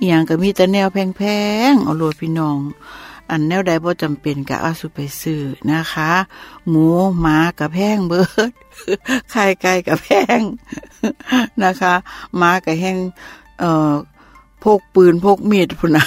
[0.00, 1.22] อหย่างก็มีแต่แนวแพ
[1.70, 2.58] งๆเอาโลดพี่น้อง
[3.30, 6.12] อันแนวใดบ่จำเป็นก็เอาสุไปซื้อนะคะ
[6.68, 6.86] หมู
[7.20, 8.20] หมากับแพงเบิ
[8.50, 8.52] ด
[9.30, 10.40] ไข่ไก่กับแพง
[11.62, 11.94] นะคะ
[12.36, 12.96] หมากับแห้ง
[13.60, 13.92] เอ่อ
[14.62, 16.04] พกปืนพกมีดพุ่นนะ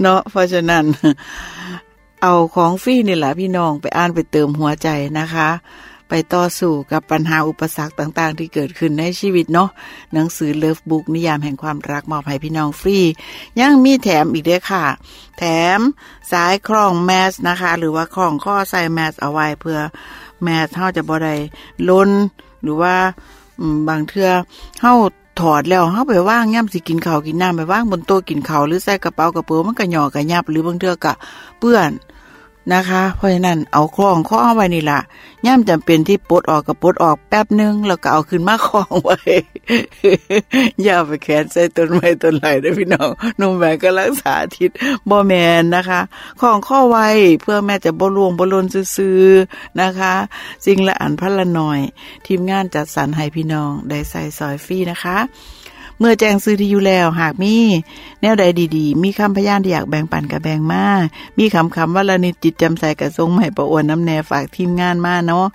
[0.00, 0.84] เนาะเพราะฉะนั้น
[2.22, 4.88] เอาของฟรีนี่แหละพี่น้องไปอ่านไปเติมหัวใจ
[5.18, 5.48] นะคะ
[6.14, 9.68] ไปต่อสู้กับปัญหาอุปสรรคต่างๆ ที่เกิดขึ้นในชีวิตเนาะ
[10.12, 12.98] หนังสือเลิฟบุ๊กนิยามแห่งความรักมอบให้พี่น้องฟรี
[13.60, 14.84] ยังมีแถมอีกด้วยค่ะ
[15.38, 15.44] แถ
[15.78, 15.80] ม
[16.32, 19.78] สายคล้องแมสนะคะ หรือว่าคล้องข้อใส่แมสเอาไว้เพื่อ
[20.42, 21.34] แมสเท่าจะบ่ได้
[21.88, 22.10] ล้น
[22.62, 22.94] หรือว่า
[23.88, 24.28] บางเทือ
[24.80, 24.94] เฮา
[25.40, 31.12] ถอดแล้วเฮาไปว่างย่ำสิกินเขากินน้ำไปว่างบนโต๊ะกินเขาหรือใส่กระเป๋ากระเป๋ามันก็หยอกระยับ หรือบางเทือก็
[31.60, 31.90] เปื้อน
[32.74, 35.00] นะคะ เพราะฉะนั้นเอาคล้องข้อเอาไว้นี่ล่ะ
[35.46, 39.18] ย่ำจำเป็นที่ปลดออกกับปลดออกแป๊บนึงแล้วก็เอาขึ้นมาคล้องไว้
[40.82, 43.10] อย่าไปแขนใส่ต้นไม้ต้นไหลได้พี่น้อง
[43.40, 44.70] นุ่มแม่ก็รักษาทิศ
[45.08, 46.00] บ่แมนนะคะ
[46.40, 47.08] คล้องข้อไว้
[47.42, 50.14] เพื่อแม่จะบ่ลวงบ่ลนซื่อๆนะคะ
[50.66, 51.80] สิ่งละอันพันละหน่อย
[52.26, 55.18] ทีมงานจัดสรรให้พี่น้องได้ใส่ซอยฟรีนะคะ
[56.02, 57.54] เมื่อแจ้งซื้อที่อยู่แล้วหากมี
[58.20, 58.44] แนวใด
[58.76, 60.84] ดีๆ มีคำพยานที่อยากแบ่งปันกับแบ่งมา
[61.38, 65.46] มีคำคำว่าละนิดจิตจำใส่กับทรงใหม่ประอวนน้ำแนฝากทีมงานมาเนาะ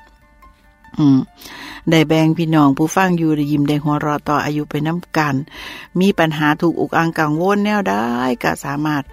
[0.98, 1.20] อืม
[1.90, 5.36] ได้แบ่งพี่น้องผู้ฟังอยู่ได้ยิ้มได้หัวเราะต่ออายุไปน้ำกัน
[6.00, 8.06] มีปัญหาถูกอุกอังกังวลแนวได้
[8.44, 9.04] ก็สามารถ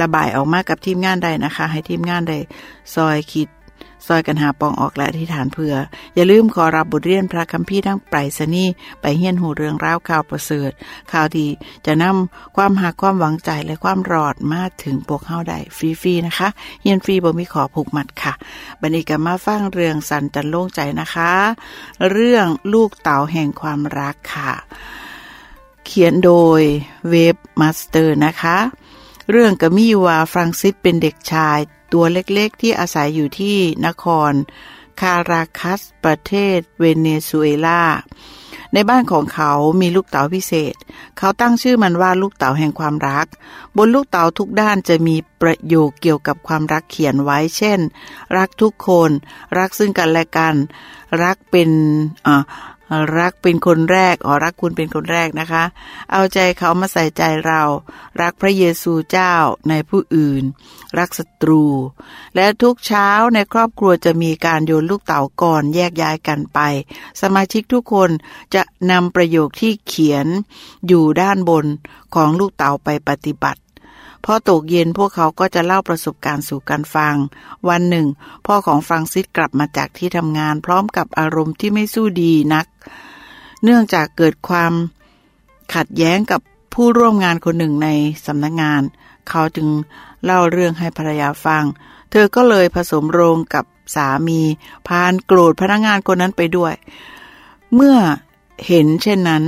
[0.00, 2.38] ระบายออกมากับทีมงานได้นะคะ ให้ทีมงานได้
[2.94, 3.48] ซอยคิด
[4.06, 5.74] ซอยกันหาปองออกและที่ฐานเพื่อ
[6.14, 10.70] อย่าลืมขอรับบทเรียนพระคัมภีร์ทั้งไปรษณีย์ไปเฮียนหูเรื่องราวข่าวประเสริฐ
[11.12, 11.48] ข่าวที่
[11.86, 16.48] จะนำความหักความหวังใจและความรอดมาถึงพวกเฮาได้ฟรีๆนะคะ
[16.82, 18.32] เฮียนฟรีบ่มีขอผูกมัดค่ะ
[18.80, 21.32] บันนี้ก็มาฟังเรื่องสันจันโล่งใจนะคะ
[22.10, 24.52] เรื่องลูกเต๋าแห่งความรักค่ะ
[25.86, 26.62] เขียนโดย
[27.08, 28.58] เวฟมาสเตอร์นะคะ
[29.30, 31.58] เรื่องก็มีว่าฟรังซิสเป็นเด็กชาย
[31.92, 34.32] ตัวเล็กๆ ที่อาศัยอยู่ที่นคร
[35.00, 37.82] คาราคัส ประเทศเวเนซุเอลา
[38.74, 40.74] ในบ้านของเขามีลูกเต๋าพิเศษ
[41.18, 43.26] เขาตั้งชื่อมันว่าลูกเต๋าแห่งความรัก
[43.76, 47.80] บนลูกเต๋าทุกด้านจะมีประโยคเกี่ยวกับความรักเขียนไว้ เช่น
[48.36, 49.10] รักทุกคน
[49.58, 50.54] รักซึ่งกันและกัน
[51.22, 51.70] รักเป็น
[52.26, 52.42] อ่า
[53.18, 55.64] รักเป็นคนแรกอ๋อรักคุณเป็นคนแรกนะคะ
[56.12, 57.62] เอาใจเขามาใส่ใจเรา
[58.20, 59.34] รักพระเยซูเจ้า
[59.68, 60.42] ในผู้อื่น
[60.98, 61.64] รักศัตรู
[62.34, 66.58] และทุกเช้าในครอบครัวจะมีการโยนลูกเต๋าก่อนแยกย้ายกันไป
[67.20, 68.10] สมาชิกทุกคน
[68.54, 70.26] จะนำประโยคที่เขียน
[70.86, 71.66] อยู่ด้านบน
[72.14, 73.60] ของลูกเต๋าไปปฏิบัติ
[74.24, 77.16] พอตกเย็นพวกเขาก็จะเล่าประสบการณ์สู่กันฟัง
[77.68, 78.06] วันหนึ่ง
[78.46, 82.66] พ่อของฟรังซิสกลับมาจากที่ทำงานพร้อมกับอารมณ์ที่ไม่สู้ดีนัก
[83.64, 84.72] เนื่องจากเกิดความ
[85.74, 86.40] ขัดแย้งกับ
[86.74, 87.88] ผู้ร่วมงานคนหนึ่งใน
[88.26, 88.82] สำนักงาน
[89.28, 89.68] เขาจึง
[90.24, 91.64] เล่าเรื่องให้ภรรยาฟัง
[92.10, 94.40] เธอก็เลยผสมโรงกับสามี
[94.86, 96.74] พานโกรธพนักงานคนนั้นไปด้วย
[97.74, 97.96] เมื่อ
[98.66, 99.44] เห็นเช่นนั้น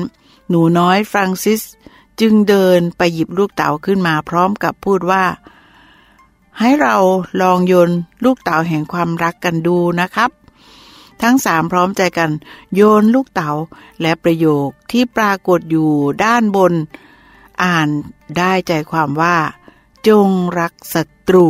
[0.49, 1.63] หนูน้อยฟรังซิส
[2.21, 5.25] จึงเดินไปหยิบลูกเต๋าขึ้นมาพร้อมกับพูดว่า
[6.59, 6.97] ให้เรา
[7.41, 7.91] ลองโยน
[8.25, 10.31] ลูกเต๋าแห่งความรักกันดูนะครับ
[11.23, 12.31] ทั้งสามพร้อมใจกัน
[12.75, 13.51] โยนลูกเต๋า
[14.01, 15.91] และประโยคที่ปรากฏอยู่
[16.25, 16.73] ด้านบน
[17.63, 17.89] อ่าน
[18.39, 19.37] ได้ใจความว่า
[20.09, 21.47] จงรักศัตรู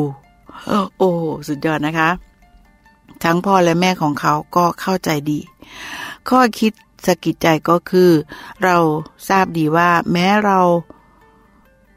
[0.98, 1.10] โอ้
[1.48, 2.10] สุดยอดนะคะ
[3.24, 5.38] ทั้งพ่อและแม่ของเขาก็เข้าใจดี
[6.28, 6.72] ข้อคิด
[7.06, 8.10] สะกิดใจก็คือ
[8.64, 8.76] เรา
[9.28, 10.60] ทราบดีว่าแม้เรา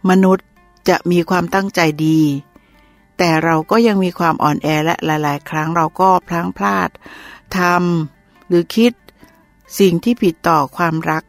[0.10, 0.46] มนุษย์
[0.90, 2.20] จะมีความตั้งใจดี
[3.18, 6.90] แต่เราก็ยังมีความอ่อนแอและหลาย ๆ ครั้งเราก็พลั้งพลาด
[7.58, 8.94] ทำหรือคิด
[9.80, 11.24] สิ่งที่ผิดต่อความรัก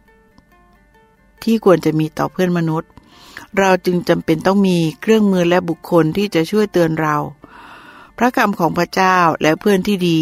[1.42, 2.90] ที่ควรจะมีต่อเพื่อนมนุษย์
[3.58, 7.16] เราจึงจำเป็นต้องมีเครื่องมือและบุคคลที่จะช่วยเตือนเรา
[8.18, 10.20] พระกรรมของพระเจ้าและเพื่อนที่ดี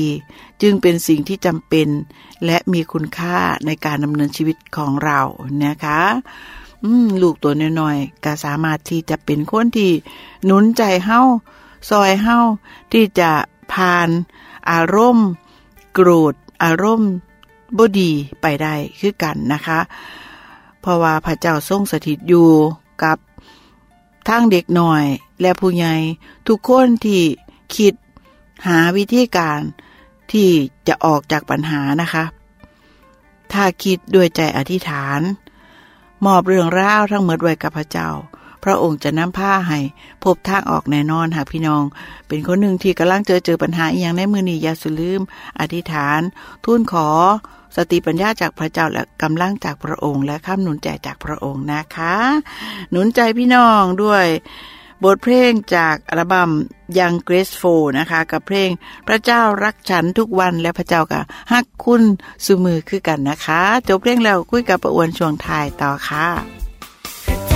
[0.62, 1.88] จึงเป็นสิ่งที่จำเป็น
[2.46, 5.20] และมีคุณค่าในการดำเนินชีวิตของเรา
[5.64, 6.00] นะคะ
[7.22, 9.90] ลูกตัวน้อยๆก็สามารถที่จะเป็นคนที่
[10.44, 11.20] หนุนใจเฮา
[11.90, 12.38] ซอยเฮา
[12.92, 13.30] ที่จะ
[13.72, 14.08] ผ่าน
[14.70, 15.28] อารมณ์
[15.94, 16.34] โกรธ
[16.64, 17.14] อารมณ์
[17.78, 18.10] บดี
[18.40, 19.80] ไปได้คือกันนะคะ
[20.80, 22.50] เพราะว่าพระเจ้าทรงสถิตอยู่
[23.02, 23.18] กับ
[24.28, 25.04] ทั้งเด็กหน่อย
[25.40, 25.94] และผู้ใหญ่
[26.48, 27.22] ทุกคนที่
[27.76, 27.94] คิด
[28.68, 29.60] หาวิธีการ
[30.32, 30.48] ที่
[30.88, 32.24] จะออกจากปัญหานะคะ
[33.52, 35.20] ถ้าคิดด้วยใจอธิษฐาน
[36.24, 38.08] มอบเรื่องราวทั้งหมดไว้กับพระเจ้า
[38.64, 39.78] พระองค์จะนำผ้าให้
[40.24, 41.84] พบทางออกแน่นอนหากพี่น้อง
[42.28, 45.20] เป็นคนหนึ่งที่กำลังเจอเจอปัญหาอย่างในมือนี้อย่าสุลืม
[45.60, 46.20] อธิษฐาน
[46.64, 47.08] ทูลขอ
[47.76, 52.14] สติปัญญาจากพระเจ้าและกำลังจากพระองค์ และข้ามหนุนใจจากพระองค์นะคะ
[52.90, 54.26] หนุนใจพี่น้องด้วย
[55.04, 56.50] บทเพลงจากอัลบั้ม
[56.98, 57.62] ยังเกรสโฟ
[57.98, 58.70] นะคะ กับเพลง
[59.08, 61.20] พระเจ้ารักฉันทุกวันและพระเจ้าก็
[61.52, 62.02] ฮักคุณ
[62.44, 67.53] สุมือคือกันนะคะ จบเพลงแล้วคุยกับประอวนช่วงทายต่อค่ะ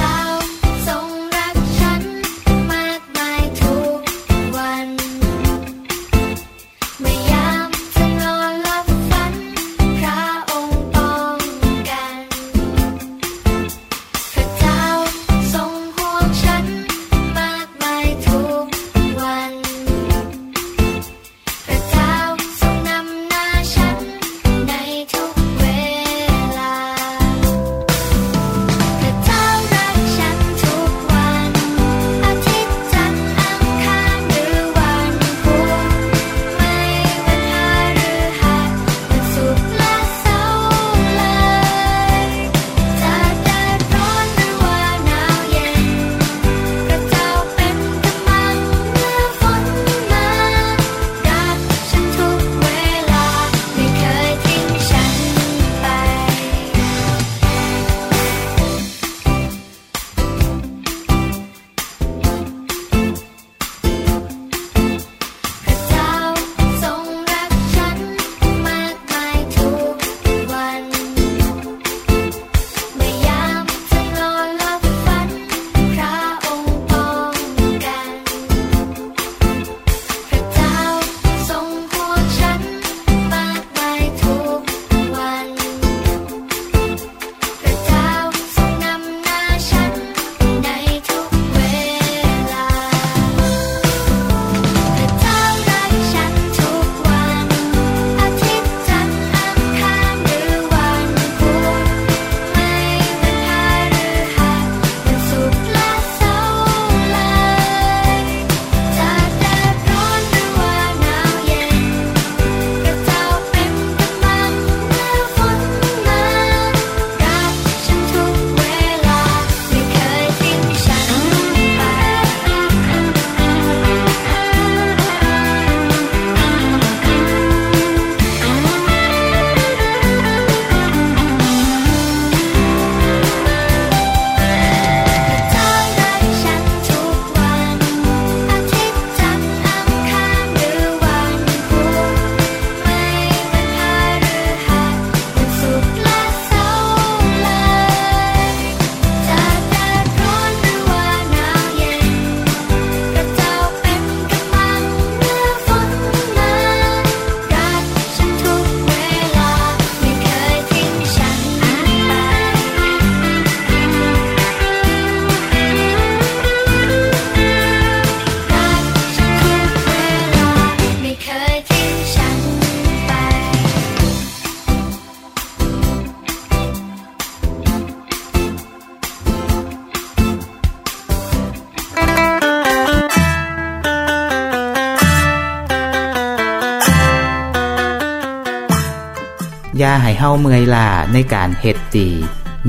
[190.29, 192.09] าให้เฮาเมื่อยล้าในการเฮ็ดตี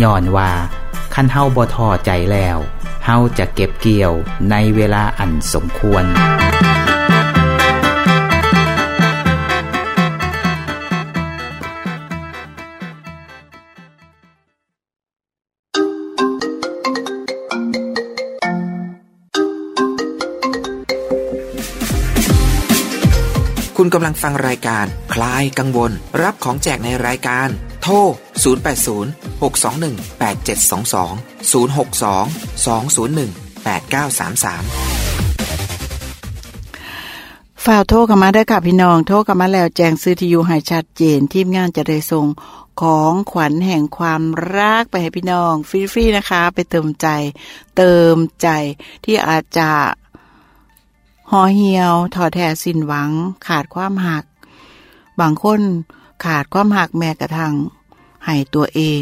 [0.03, 0.51] ย้อนว่า
[1.13, 2.57] คันเฮาบ่ท้อใจแล้ว
[3.05, 4.13] เฮาจะเก็บเกี่ยว
[4.51, 27.47] ในเวลาอันสมควรำลังฟังรายการ คลายกังวล รับของแจกในรายการ
[27.81, 29.05] โทร 080
[29.41, 32.05] 621 8722 062
[32.65, 33.29] 201
[33.65, 35.09] 8933
[37.65, 42.25] ฝ่าวโทรเข้ามาได้ค่ะพี่น้อง โทรเข้ามาแล้วแจ้งซื้อทีอยู่ให้ชัดเจน ทีมงานจะได้ส่ง
[42.81, 44.21] ของขวัญแห่งความ
[44.57, 47.07] รักไปให้พี่น้อง ฟรีๆนะคะ ไปเติมใจ
[47.77, 48.47] เติมใจ
[49.05, 49.69] ที่อาจจะ
[51.31, 53.09] ห่อเหี่ยวถอดแท้สิ้นหวัง
[53.47, 54.25] ขาดความหัก
[55.19, 55.59] บางคน
[56.25, 57.53] ขาดความหักแม้กระทั่ง
[58.25, 59.01] ให้ตัวเอง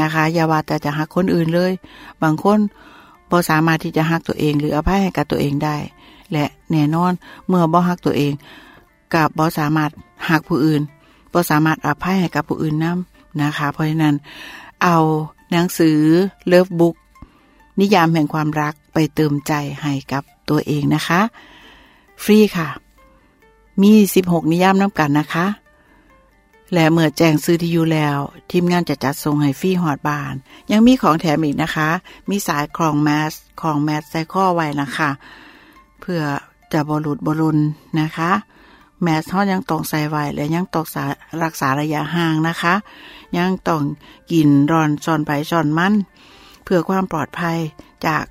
[0.00, 1.72] นะคะอย่าว่าแต่จะหักคนอื่นเลย
[2.22, 2.58] บางคน
[3.30, 5.76] บ่สามารถที่จะหักตัวเอง หรืออภัยให้กับตัวเองได้
[6.32, 7.12] และแน่นอน
[7.46, 8.32] เมื่อบ่หักตัวเอง
[9.14, 9.90] กับบ่สามารถ
[10.30, 10.82] หักผู้อื่น
[11.32, 12.92] บ่สามารถอภัยให้กับผู้อื่นนํ
[13.42, 14.14] นะคะ เพราะฉะนั้น
[14.82, 14.96] เอา
[15.50, 15.98] หนังสือ
[16.46, 16.96] เลิฟบุ๊ก
[17.80, 19.52] นิยามแห่งความรักไปเติมใจ
[19.82, 21.20] ให้กับตัวเองนะคะ
[22.22, 22.68] ฟรีค่ะ
[23.82, 23.92] มี
[24.22, 25.46] 16 นิยามน้ำกันนะคะ
[26.72, 28.18] และเมื่อแจ้งซื้อที่อยู่แล้ว
[28.50, 30.34] ทีมงานจะจัดส่งให้ฟรีหอดบาน
[30.70, 31.88] ยังมีของแถมอีกนะคะ
[32.30, 35.10] มีสายคลองแมสคลองแมสใส่ข้อไว้นะคะ
[36.00, 36.20] เพื่อ
[36.72, 37.58] จะบรุดบรุน
[38.00, 38.30] นะคะ
[39.02, 40.86] แมสเขายังต้องใส่ไว้และยังต้อง
[41.42, 42.74] รักษาระยะห่างนะคะ
[43.38, 43.82] ยังต้อง
[44.32, 45.94] กินรอนจอนไปจอนมัน
[46.64, 47.58] เพื่อความปลอดภัย
[48.06, 48.24] จาก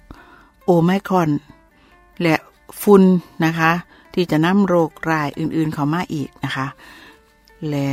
[0.66, 1.30] โอไมครอน
[2.22, 2.36] และ
[2.82, 3.04] ฝุ่น
[3.46, 3.72] นะคะ
[4.14, 6.68] ที่จะนำโรครายอื่นๆเข้ามาอีกนะคะ
[7.70, 7.90] และ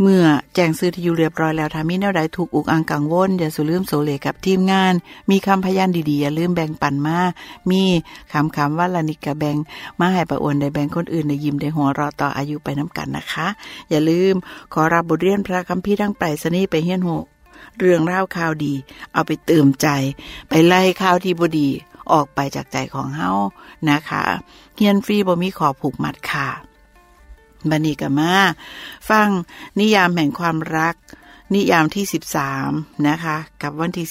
[0.00, 0.24] เมื่อ
[0.54, 4.94] แจ้งซื้อที่อยู่เรียบร้อยแล้วถ้ามีแนวใดถูกอุกอังกังวลอย่าสุลืมโซเลกับทีมงาน
[5.30, 7.18] มีคำพยานดีๆ อย่าลืมแบ่งปันมา
[7.70, 7.82] มี
[8.32, 9.56] คำคำว่าลานิกะแบ่ง
[10.00, 13.46] มาให้ประอวนได้แบ่งคนอื่นได้ยิ้มได้หัวเราะต่ออายุไปน้ากันนะคะ
[13.90, 14.34] อย่าลืม
[14.72, 17.16] ขอรับบทเรียนพระคัมภีร์ทั้งไปสนีไปเฮียนหู
[17.78, 18.74] เรื่องเล่าข่าวดี
[19.12, 19.88] เอาไปเติมใจ
[20.48, 21.68] ไปไล่ข่าวที่บดี
[22.12, 23.30] ออกไปจากใจของเฮา
[23.90, 24.24] นะคะ
[24.76, 26.48] เฮียนฟรีบ่มีขอผูกมัดค่ะ
[27.70, 28.34] บันนี้กับมา
[29.10, 29.28] ฟัง
[29.80, 30.94] นิยามแห่งความรัก
[31.54, 32.04] นิยามที่
[32.54, 34.06] 13 นะคะ กับวันที่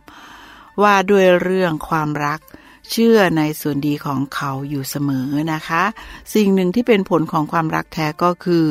[0.00, 2.40] 13 ว่าด้วยเรื่องความรัก
[2.90, 5.82] เชื่อในส่วนดีของเขาอยู่เสมอนะคะ
[6.34, 8.66] สิ่งหนึ่งที่เป็นผลของความรักแท้ก็คือ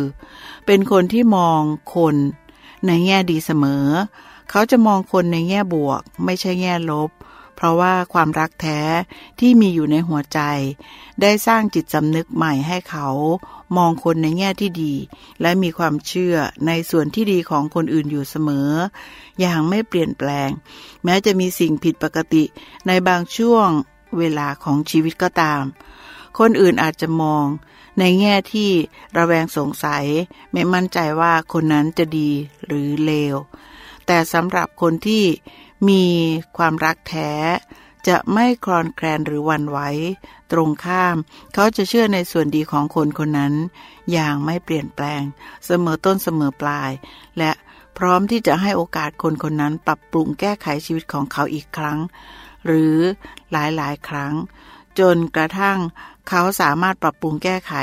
[0.65, 1.61] เป็นคนที่มอง
[1.95, 2.15] คน
[2.87, 3.85] ในแง่ดีเสมอ
[4.49, 7.09] เขาจะมองคนในแง่บวก ไม่ใช่แง่ลบ
[7.55, 8.79] เพราะว่าความรักแท้
[9.39, 10.39] ที่มีอยู่ในหัวใจ
[11.21, 13.07] ได้สร้างจิตสำนึกใหม่ให้เขา
[13.77, 14.93] มองคนในแง่ที่ดี
[15.41, 16.35] และมีความเชื่อ
[16.67, 18.69] ในส่วนที่ดีของคนอื่นอยู่เสมอ
[19.39, 20.49] อย่างไม่เปลี่ยนแปลง
[21.03, 22.43] แม้จะมีสิ่งผิดปกติ
[22.87, 23.67] ในบางช่วง
[24.17, 25.63] เวลาของชีวิตก็ตาม
[26.39, 27.45] คนอื่นอาจจะมอง
[27.99, 28.71] ในแง่ที่
[29.17, 30.05] ระแวงสงสัย
[30.51, 32.29] ไม่มั่นใจว่าคนนั้นจะดี
[32.65, 33.35] หรือเลว
[34.05, 35.23] แต่สำหรับคนที่
[35.87, 36.05] มี
[36.57, 37.31] ความรักแท้
[38.07, 39.79] จะไม่คลอนแคลนหรือวันไหว
[40.51, 41.15] ตรงข้าม
[41.53, 43.53] เขาจะเชื่อในส่วนดีของคนคนนั้น
[44.11, 45.21] อย่างไม่เปลี่ยนแปลง
[45.65, 46.91] เสมอต้นเสมอปลาย
[47.37, 47.51] และ
[47.97, 51.99] พร้อมที่จะให้โอกาสคนคนนั้นปรับปรุงแก้ไขชีวิตของเขาอีกครั้ง
[52.65, 52.95] หรือ
[53.51, 54.33] หลายๆ ครั้ง
[54.99, 55.77] จนกระทั่ง
[56.29, 57.73] เขาสามารถปรับปรุงแก้ไข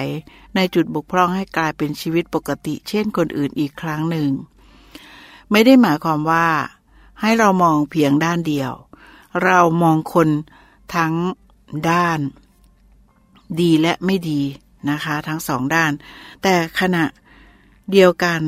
[0.57, 4.31] ในจุดบกพร่องให้กลายเป็นชีวิตปกติ เช่นคนอื่นอีกครั้งหนึ่ง
[5.51, 6.47] ไม่ได้หมายความว่า
[7.23, 8.73] ให้เรามองเพียงด้านเดียว
[9.45, 10.29] เรามองคน
[10.95, 11.15] ทั้ง
[11.91, 12.21] ด้าน
[13.61, 14.41] ดีและไม่ดี
[14.91, 15.93] นะคะ ทั้งสองด้าน
[16.43, 17.05] แต่ขณะ
[17.93, 18.41] เดียวกัน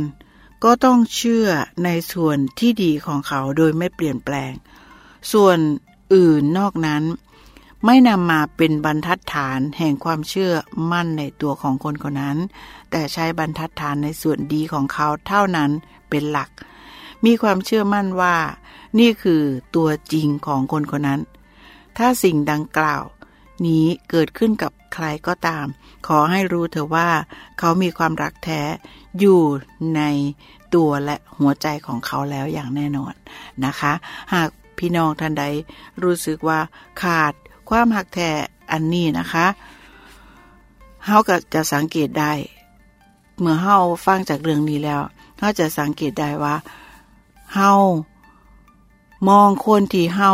[0.64, 1.48] ก็ต้องเชื่อ
[1.84, 4.52] ในส่วนที่ดีของเขาโดยไม่เปลี่ยนแปลง
[5.32, 5.58] ส่วน
[6.14, 7.02] อื่นนอกนั้น
[7.84, 10.52] ไม่นำมาเป็นบรรทัดฐานแห่งความเชื่อ
[10.92, 12.38] มั่นในตัวของคนคนนั้น
[12.90, 15.70] แต่ใช้บรรทัดฐานในส่วนดีของเขาเท่านั้น
[16.10, 16.50] เป็นหลัก
[17.24, 18.36] มีความเชื่อมั่นว่า
[18.98, 19.42] นี่คือ
[19.76, 21.20] ตัวจริงของคนคนนั้น
[21.96, 23.04] ถ้าสิ่งดังกล่าว
[23.66, 25.66] นี้เกิดขึ้นกับใครก็ตาม
[26.06, 27.08] ขอให้รู้เถอะว่า
[27.58, 28.60] เขามีความรักแท้
[29.18, 29.40] อยู่
[29.96, 30.02] ใน
[30.74, 33.14] ตัวและหัวใจของเขาแล้วอย่างแน่นอน
[33.64, 33.92] นะคะ
[34.34, 34.48] หาก
[34.78, 35.44] พี่น้องท่านใด
[36.02, 36.58] รู้สึกว่า
[37.02, 37.32] ขาด
[37.68, 38.30] ความหักแท้
[38.72, 39.46] อันนี้นะคะ
[41.04, 42.32] เฮาก็จะสังเกตได้
[43.38, 45.00] เมื่อเฮาฟังจากเรื่องนี้แล้ว
[45.38, 46.54] เฮาจะสังเกตได้ว่า
[47.54, 47.70] เฮา
[49.28, 50.32] มองคนที่เฮา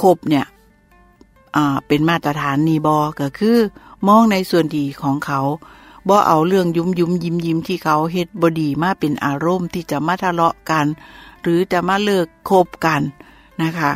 [0.00, 0.46] คบเนี่ย
[1.86, 3.58] เป็นมาตรฐานนีบอก็คือ
[4.08, 5.40] มองในส่วนดีของเขา
[6.08, 10.86] บ่เอาเรื่องยุมยุมยิ้มยิ้มที่เขาเฮ็ดบดีมาเป็นอารมณ์ที่จะมาทะเลาะกัน
[11.42, 13.00] หรือจะมาเลิกคบกัน
[13.62, 13.90] นะคะ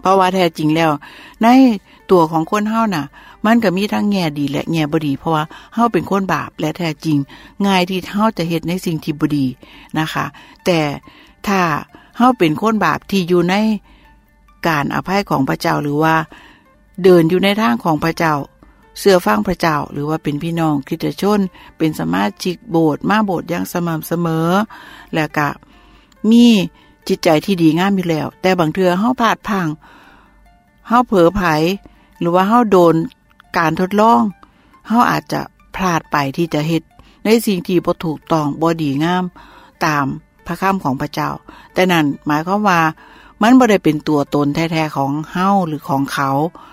[0.00, 0.90] เพราะว่าแท้จริงแล้ว
[1.42, 1.46] ใน
[2.10, 3.06] ตัวของคนเฮาน่ะ
[3.46, 5.44] มันก็มีทั้งแง่ดีและแง่บดี เพราะว่า
[5.74, 7.16] เฮาเป็นคนบาปและแท้จริง
[7.66, 9.46] ง่ายที่เฮาจะเฮ็ดในสิ่งที่บดี
[9.98, 10.24] นะคะ
[10.64, 10.78] แต่
[11.46, 11.60] ถ้า
[12.16, 13.54] เฮาเป็นคนบาปที่อยู่ใน
[14.68, 16.14] การอภัยของพระเจ้าหรือว่า
[17.02, 18.34] เดินอยู่ในทางของพระเจ้า
[18.98, 21.40] เสื้อฟังพระเจ้าหรือว่าเป็นพี่น้องคริสตชน
[21.78, 24.50] เป็นสมาชิกโบสถ์มาโบสถ์อย่างสม่ำเสมอ
[25.14, 25.48] แล้วก็
[26.30, 26.46] มี
[27.08, 29.68] จิตใจที่ดีงามอยู่แล้ว แต่บางเทื่อเฮาพลาดพัง
[30.88, 31.40] เฮาเผลอไผ
[32.20, 32.94] หรือว่าเฮาโดน
[33.56, 34.22] การทดลอง
[34.88, 35.40] เฮาอาจจะ
[35.76, 36.82] พลาดไปที่จะเฮ็ด
[37.24, 39.24] ในสิ่งที่บ่ถูกต้องบ่ดีงาม
[39.84, 40.06] ตาม
[40.46, 41.30] พระคำของพระเจ้า
[41.74, 42.80] แต่นั่นหมายความว่า
[43.42, 46.30] มันบ่ได้เป็นตัวตนแท้ๆของเฮาหรือของเขา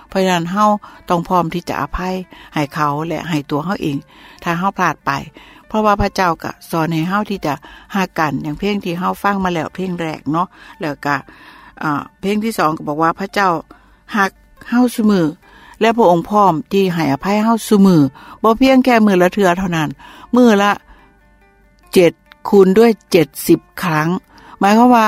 [0.08, 0.66] เพราะนั้นเฮา
[1.10, 2.16] ต้องพร้อมที่จะอภัย
[2.54, 3.98] ให้เขาและให้ตัวเฮาเอง
[4.44, 5.12] ถ้าเฮาพลาดไป
[5.68, 7.54] เพราะว่าพระเจ้าก็สอนให้เฮาที่จะ
[7.96, 10.48] หักกันอย่างเพลงที่เฮาฟังมาแล้วเพลงแรกเนาะ
[10.82, 11.16] แล้วก็
[11.84, 13.50] อ่าเพลงที่สองก็บอกว่าพระเจ้า
[14.18, 14.32] หัก
[14.70, 15.28] เฮาเสมอ
[15.82, 18.02] และพระองค์พร้อมที่ให้อภัยเฮาเสมอ
[18.44, 19.90] บ่เพียงแค่มือละเทือเท่านั้น
[20.36, 20.72] มือละ
[21.94, 22.12] เจ็ด
[22.50, 24.10] คูณด้วยเจ็ดสิบครั้ง
[24.60, 25.06] หมายความว่า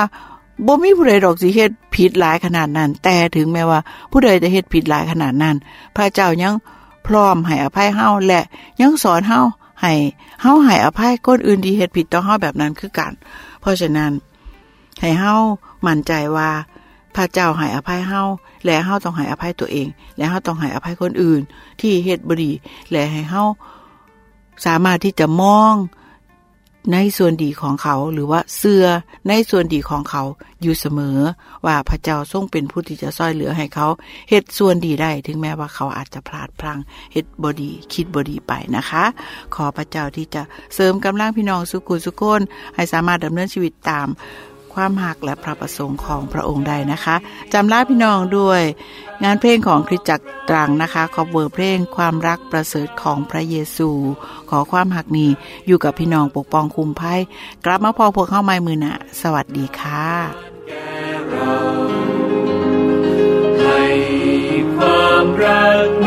[0.66, 3.80] บ่มีผู้ใดดอกสิเฮ็ดผิดหลายขนาดนั้น แต่ถึงแม้ว่า
[4.10, 5.56] ผู้ใดจะเฮ็ดผิดหลายขนาดนั้น
[5.96, 6.54] พระเจ้ายัง
[7.06, 8.42] พร้อมให้อภัยเฮาและ
[8.80, 9.40] ยังสอนเฮา
[9.82, 9.92] ให้
[10.42, 13.12] เฮาให้อภัยคนอื่นที่เฮ็ดผิดต่อเฮาแบบนั้นคือกัน
[13.60, 14.10] เพราะฉะนั้น
[15.00, 15.34] ให้เฮา
[15.86, 16.50] มั่นใจว่า
[17.16, 18.22] พระเจ้าให้อภัยเฮา
[18.64, 21.40] และเฮาต้องให้อภัยตัวเอง และเฮาต้องให้อภัยคนอื่น
[21.80, 22.52] ที่เฮ็ดบ่ดี
[22.90, 23.44] และให้เฮา
[24.66, 25.74] สามารถที่จะมอง
[26.92, 28.84] ในส่วนดีของเขาหรือว่าเสื้อ
[29.28, 30.22] ในส่วนดีของเขา
[30.62, 31.18] อยู่เสมอ
[31.66, 33.86] ว่าพระเจ้าทรงเป็นผู้ที่จะซ้อยเหลือให้เขา
[34.30, 36.78] เหตุส่วนดีได้ถึงแม้ว่าเขาอาจจะพลาดพลัง
[37.12, 39.04] เหตุบอดีคิดบอดีไปนะคะ
[39.54, 40.42] ขอพระเจ้าที่จะ
[40.74, 42.40] เสริมกำลังพี่น้องสุขุสุขคน
[42.74, 44.08] ให้สามารถดำเนินชีวิตตาม
[44.76, 47.16] ความหักและพระประสงค์ของพระองค์ได้นะคะ
[47.52, 48.62] จำลาพี่น้องด้วย
[49.24, 53.90] งานเพลงของคริสจักรตรังนะคะขอเวอร์เพลงความรักประเสริฐของพระเยซู
[54.50, 55.30] ขอความหักนี้
[55.66, 57.20] อยู่กับพี่น้องปกป้องคุมภัย
[57.64, 60.06] กลับมาพอพวกเข้าไม้มือนะสวัสดีค่ะ
[63.60, 63.84] ให้
[64.74, 66.05] ความรัก